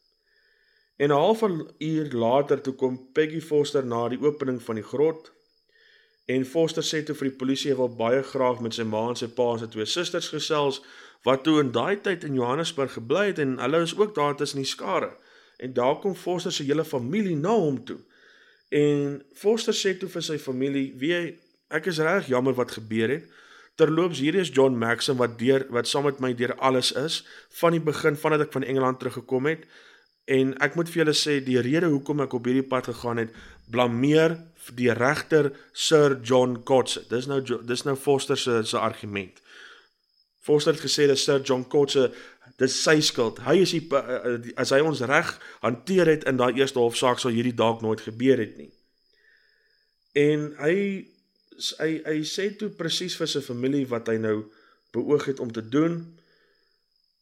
[0.98, 5.32] En 'n halfuur later toe kom Peggy Foster na die opening van die grot.
[6.26, 9.16] En Foster sê toe vir die polisie hy wil baie graag met sy ma en
[9.16, 10.82] sy pa en sy twee susters gesels
[11.28, 14.62] wat toe in daai tyd in Johannesburg gebly het en hulle is ook daar tussen
[14.62, 15.12] die skare.
[15.58, 18.00] En daar kom Foster se hele familie na hom toe.
[18.70, 21.40] En Foster sê toe vir sy familie: "Wie
[21.70, 23.24] ek is reg jammer wat gebeur het."
[23.76, 27.72] Terloops, hier is John Maxim wat deur wat saam met my deur alles is van
[27.72, 29.66] die begin vandat ek van Engeland teruggekom het.
[30.26, 33.34] En ek moet vir julle sê die rede hoekom ek op hierdie pad gegaan het,
[33.70, 34.38] blameer
[34.78, 37.06] die regter Sir John Coetzee.
[37.10, 39.42] Dis nou dis nou Foster se se argument.
[40.46, 42.10] Foster het gesê dat Sir John Coetzee
[42.62, 43.42] dis sy skuld.
[43.46, 47.20] Hy is die eh, eh, as hy ons reg hanteer het in daai eerste hofsaak
[47.22, 48.72] sou hierdie dalk nooit gebeur het nie.
[50.16, 50.76] En hy
[51.80, 54.38] hy hy sê toe presies vir sy familie wat hy nou
[54.96, 56.02] beoog het om te doen.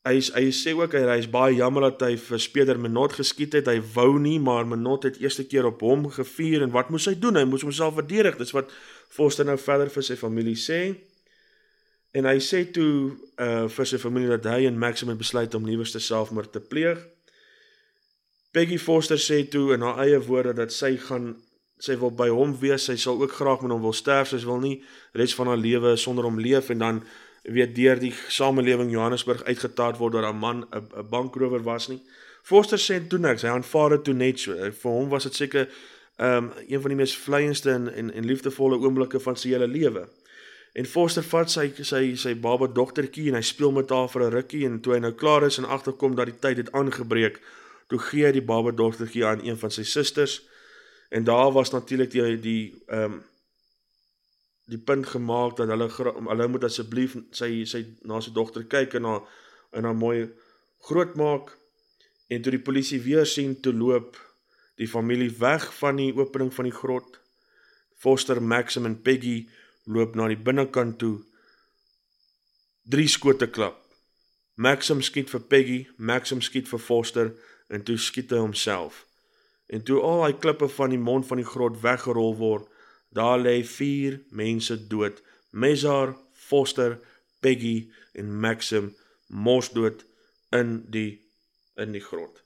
[0.04, 3.70] Hy hy sê ook hy is baie jammer dat hy vir Speeder Menot geskiet het.
[3.72, 7.14] Hy wou nie, maar Menot het eerste keer op hom gevuur en wat moes hy
[7.16, 7.40] doen?
[7.40, 8.36] Hy moes homself verdedig.
[8.36, 8.74] Dis wat
[9.14, 10.82] Foster nou verder vir sy familie sê.
[12.12, 15.72] En hy sê toe uh vir sy familie dat hy en Maxim het besluit om
[15.72, 17.00] liewerste selfmoord te pleeg.
[18.52, 21.32] Peggy Foster sê toe in haar eie woorde dat sy gaan
[21.80, 22.90] sy wil by hom wees.
[22.92, 24.36] Sy sal ook graag met hom wil sterf.
[24.36, 24.82] Sy wil nie
[25.16, 27.06] res van haar lewe sonder hom leef en dan
[27.44, 32.02] weet deur die samelewing Johannesburg uitgetaard word dat 'n man 'n bankrower was nie.
[32.44, 33.42] Foster sê toe niks.
[33.42, 34.52] Hy aanvaar dit toe net so.
[34.54, 35.70] Vir hom was dit seker
[36.18, 40.08] um een van die mees vleiendste en en, en liefdevolle oomblikke van sy hele lewe.
[40.74, 44.34] En Foster vat sy sy sy baba dogtertjie en hy speel met haar vir 'n
[44.34, 47.40] rukkie en toe hy nou klaar is en agterkom dat die tyd het aangebreek,
[47.88, 50.42] toe gee hy die baba dogtertjie aan een van sy susters.
[51.10, 53.22] En daar was natuurlik die die um
[54.74, 59.10] die punt gemaak dat hulle hulle moet asseblief sy sy na sy dogter kyk en
[59.10, 59.26] haar
[59.74, 60.28] en haar mooi
[60.88, 61.54] grootmaak
[62.34, 64.18] en toe die polisie weer sien toe loop
[64.82, 67.20] die familie weg van die opening van die grot
[68.04, 69.46] Foster Maxim en Peggy
[69.86, 71.22] loop na die binnekant toe
[72.84, 73.78] drie skote klap.
[74.60, 77.32] Maxim skiet vir Peggy Maxim skiet vir Foster
[77.72, 79.06] en toe skiet hy homself.
[79.72, 82.68] En toe al daai klippe van die mond van die grot weggerol word
[83.14, 85.22] Daar lê 4 mense dood.
[85.52, 87.00] Mezar, Foster,
[87.40, 88.96] Peggy en Maxim
[89.28, 90.06] mos dood
[90.50, 91.22] in die
[91.76, 92.42] in die grot.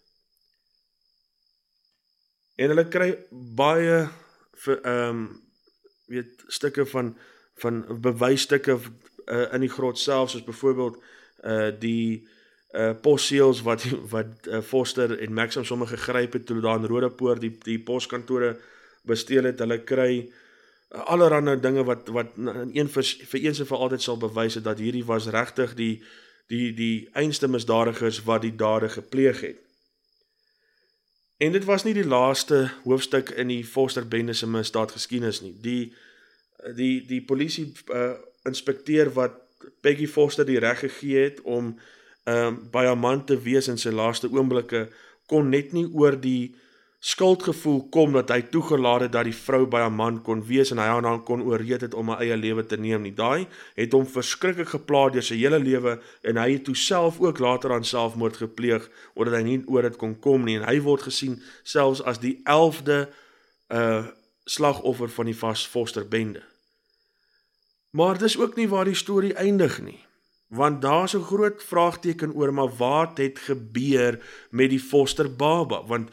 [2.57, 4.07] En hulle kry baie
[4.63, 5.27] vir ehm um,
[6.07, 7.17] weet stukke van
[7.59, 10.97] van bewysstukke uh, in die grot self soos byvoorbeeld
[11.43, 12.27] uh die
[12.73, 17.41] uh posseels wat wat uh, Foster en Maxim sommer gegryp het toe daar in Rodepoort
[17.43, 18.55] die die poskantore
[19.03, 19.59] besteel het.
[19.59, 20.31] Hulle kry
[20.87, 22.27] allerlei dinge wat wat
[22.73, 26.03] een vir vir eens en vir altyd sal bewys het dat hierdie was regtig die
[26.47, 29.57] die die einste misdadigers wat die dade gepleeg het.
[31.37, 35.53] En dit was nie die laaste hoofstuk in die Foster Bende se misdaadgeskiedenis nie.
[35.61, 35.93] Die
[36.75, 38.13] die die polisie uh,
[38.43, 39.35] inspekteur wat
[39.81, 41.75] Peggy Foster die reg gegee het om
[42.23, 44.87] um, by haar man te wees in sy laaste oomblikke
[45.27, 46.55] kon net nie oor die
[46.99, 50.77] skuldgevoel kom dat hy toegelaat het dat die vrou by 'n man kon wees en
[50.77, 53.13] hy haar dan kon ooreed het om 'n eie lewe te neem nie.
[53.13, 57.39] Daai het hom verskriklik geplaag deur sy hele lewe en hy het toe self ook
[57.39, 61.01] later aan selfmoord gepleeg omdat hy nie oor dit kon kom nie en hy word
[61.01, 63.07] gesien selfs as die 11de
[63.69, 64.05] uh
[64.49, 66.41] slagoffer van die Vas Foster bende.
[67.91, 69.99] Maar dis ook nie waar die storie eindig nie.
[70.47, 76.09] Want daar's 'n groot vraagteken oor maar wat het gebeur met die Foster baba want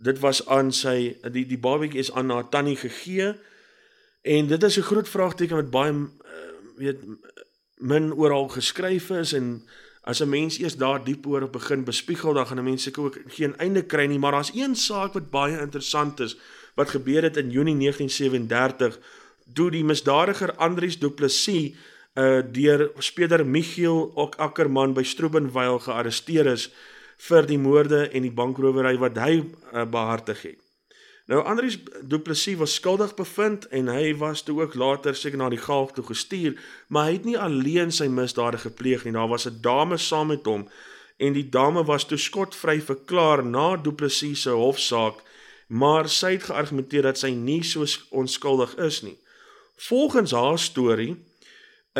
[0.00, 3.34] dit was aan sy die die babatjie is aan haar tannie gegee.
[4.22, 6.08] En dit is 'n groot vraagteken wat baie uh,
[6.76, 6.98] weet
[7.76, 9.32] min oral geskryf is.
[9.32, 9.62] En
[10.00, 13.18] As 'n mens eers daar diep oor begin bespiegel, dan gaan 'n mens seker ook
[13.26, 16.36] geen einde kry nie, maar daar's een saak wat baie interessant is
[16.74, 18.98] wat gebeur het in Junie 1937
[19.54, 21.74] toe die misdadiger Andries Du Plessis
[22.14, 26.70] uh deur speler Michiel Ackerman by Strobenwyl gearresteer is
[27.28, 30.60] vir die moorde en die bankrowery wat hy uh, behartig het.
[31.30, 35.50] Nou Andries Du Plessis was skuldig bevind en hy was toe ook later seker na
[35.52, 36.56] die galg toe gestuur,
[36.88, 39.14] maar hy het nie alleen sy misdade gepleeg nie.
[39.14, 40.68] Daar was 'n dame saam met hom
[41.18, 45.22] en die dame was toe skotvry verklaar na Du Plessis se hofsaak,
[45.68, 49.18] maar sy het geargumenteer dat sy nie so onskuldig is nie.
[49.76, 51.16] Volgens haar storie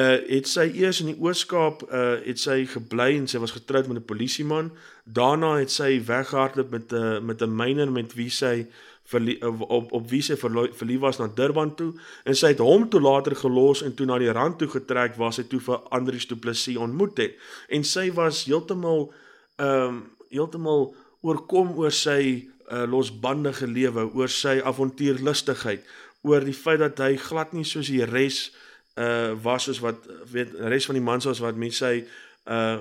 [0.00, 3.88] uh het sy eers in die Oos-Kaap uh het sy gebly en sy was getroud
[3.88, 4.70] met 'n polisieman.
[5.04, 8.66] Daarna het sy weggehardloop met 'n uh, met 'n myner met wie sy
[9.12, 11.92] op op wie sy verlief was na Durban toe
[12.24, 15.32] en sy het hom toe later gelos en toe na die rand toe getrek waar
[15.32, 17.34] sy toe vir Andrius Du Plessis ontmoet het
[17.68, 19.12] en sy was heeltemal
[19.58, 20.94] ehm um, heeltemal
[21.26, 25.82] oorkom oor sy uh, losbandige lewe oor sy avontuurlustigheid
[26.22, 28.52] oor die feit dat hy glad nie soos die res
[28.96, 32.04] uh was soos wat weet res van die mans was wat mense sy
[32.46, 32.78] uh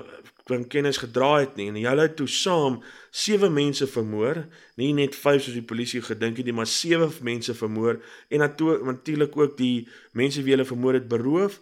[0.68, 2.80] kennis gedra het nie en hulle het toe saam
[3.10, 4.44] sewe mense vermoor,
[4.78, 8.00] nie net vyf soos die polisie gedink het nie, maar sewe mense vermoor
[8.30, 11.60] en natuurlik ook die mense wie hulle vermoor het beroof.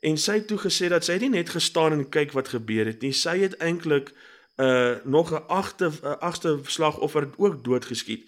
[0.00, 3.02] En sy het toe gesê dat sy nie net gestaan en kyk wat gebeur het
[3.02, 4.12] nie, sy het eintlik
[4.58, 8.26] uh nog 'n agste agste slagoffer ook doodgeskiet.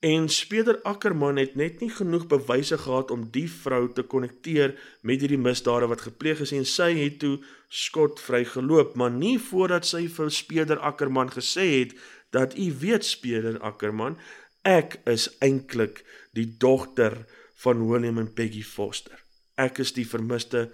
[0.00, 4.72] En Speder Ackerman het net nie genoeg bewyse gehad om die vrou te konnekteer
[5.04, 7.34] met hierdie misdade wat gepleeg is en sy het toe
[7.68, 11.92] skotvry geloop, maar nie voordat sy vir Speder Ackerman gesê het
[12.32, 14.16] dat u weet Speder Ackerman,
[14.64, 16.00] ek is eintlik
[16.32, 17.18] die dogter
[17.60, 19.20] van William en Peggy Foster.
[19.60, 20.70] Ek is die vermiste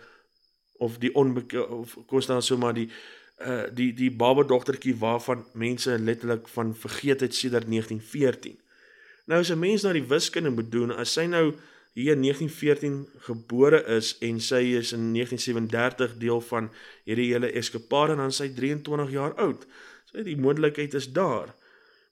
[0.78, 2.86] of die onbekende of kos dan sommer die
[3.42, 8.62] uh die die baba dogtertjie waarvan mense letterlik van vergeet het sedert 1914.
[9.26, 11.54] Nou as 'n mens na die wiskunde moet doen, as sy nou
[11.96, 16.70] hier in 1914 gebore is en sy is in 1937 deel van
[17.04, 19.66] hierdie hele eskapade dan sy 23 jaar oud.
[20.04, 21.54] So die moontlikheid is daar.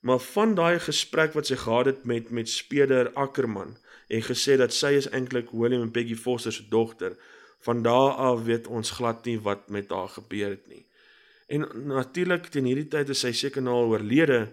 [0.01, 3.77] Maar van daai gesprek wat sy gehad het met met Speder Ackerman
[4.09, 7.17] en gesê dat sy is eintlik William en Peggy Foster se dogter,
[7.65, 10.85] van daardie af weet ons glad nie wat met haar gebeur het nie.
[11.47, 14.49] En natuurlik teen hierdie tyd is sy seker nou al oorlede,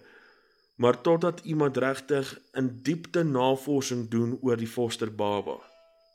[0.82, 5.60] maar totdat iemand regtig in diepte navorsing doen oor die foster baba,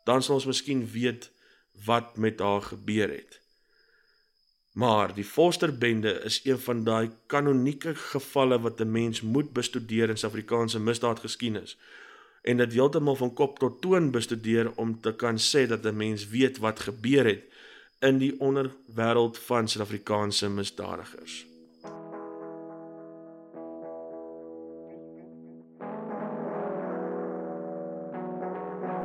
[0.04, 1.28] dan sal ons miskien weet
[1.86, 3.38] wat met haar gebeur het.
[4.74, 10.18] Maar die fosterbende is een van daai kanonieke gevalle wat 'n mens moet bestudeer in
[10.18, 11.78] Suid-Afrikaanse misdaadgeskiedenis
[12.42, 16.28] en dit heeltemal van kop tot toon bestudeer om te kan sê dat 'n mens
[16.28, 17.42] weet wat gebeur het
[18.00, 21.46] in die onderwêreld van Suid-Afrikaanse misdadigers.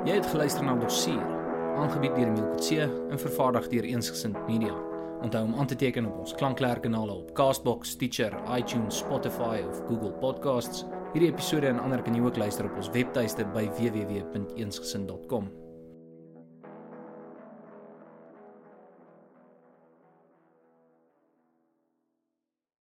[0.02, 1.22] Jy het geluister na Dossier,
[1.78, 4.74] aangebied deur Milkutse en vervaardig deur Eensgesind Media.
[5.22, 10.18] Onthou om aan te teken op ons klankklerkanale op Castbox, Stitcher, iTunes, Spotify of Google
[10.18, 10.86] Podcasts.
[11.14, 15.52] Hierdie episode en ander kan jy ook luister op ons webtuiste by www.eensgesind.com.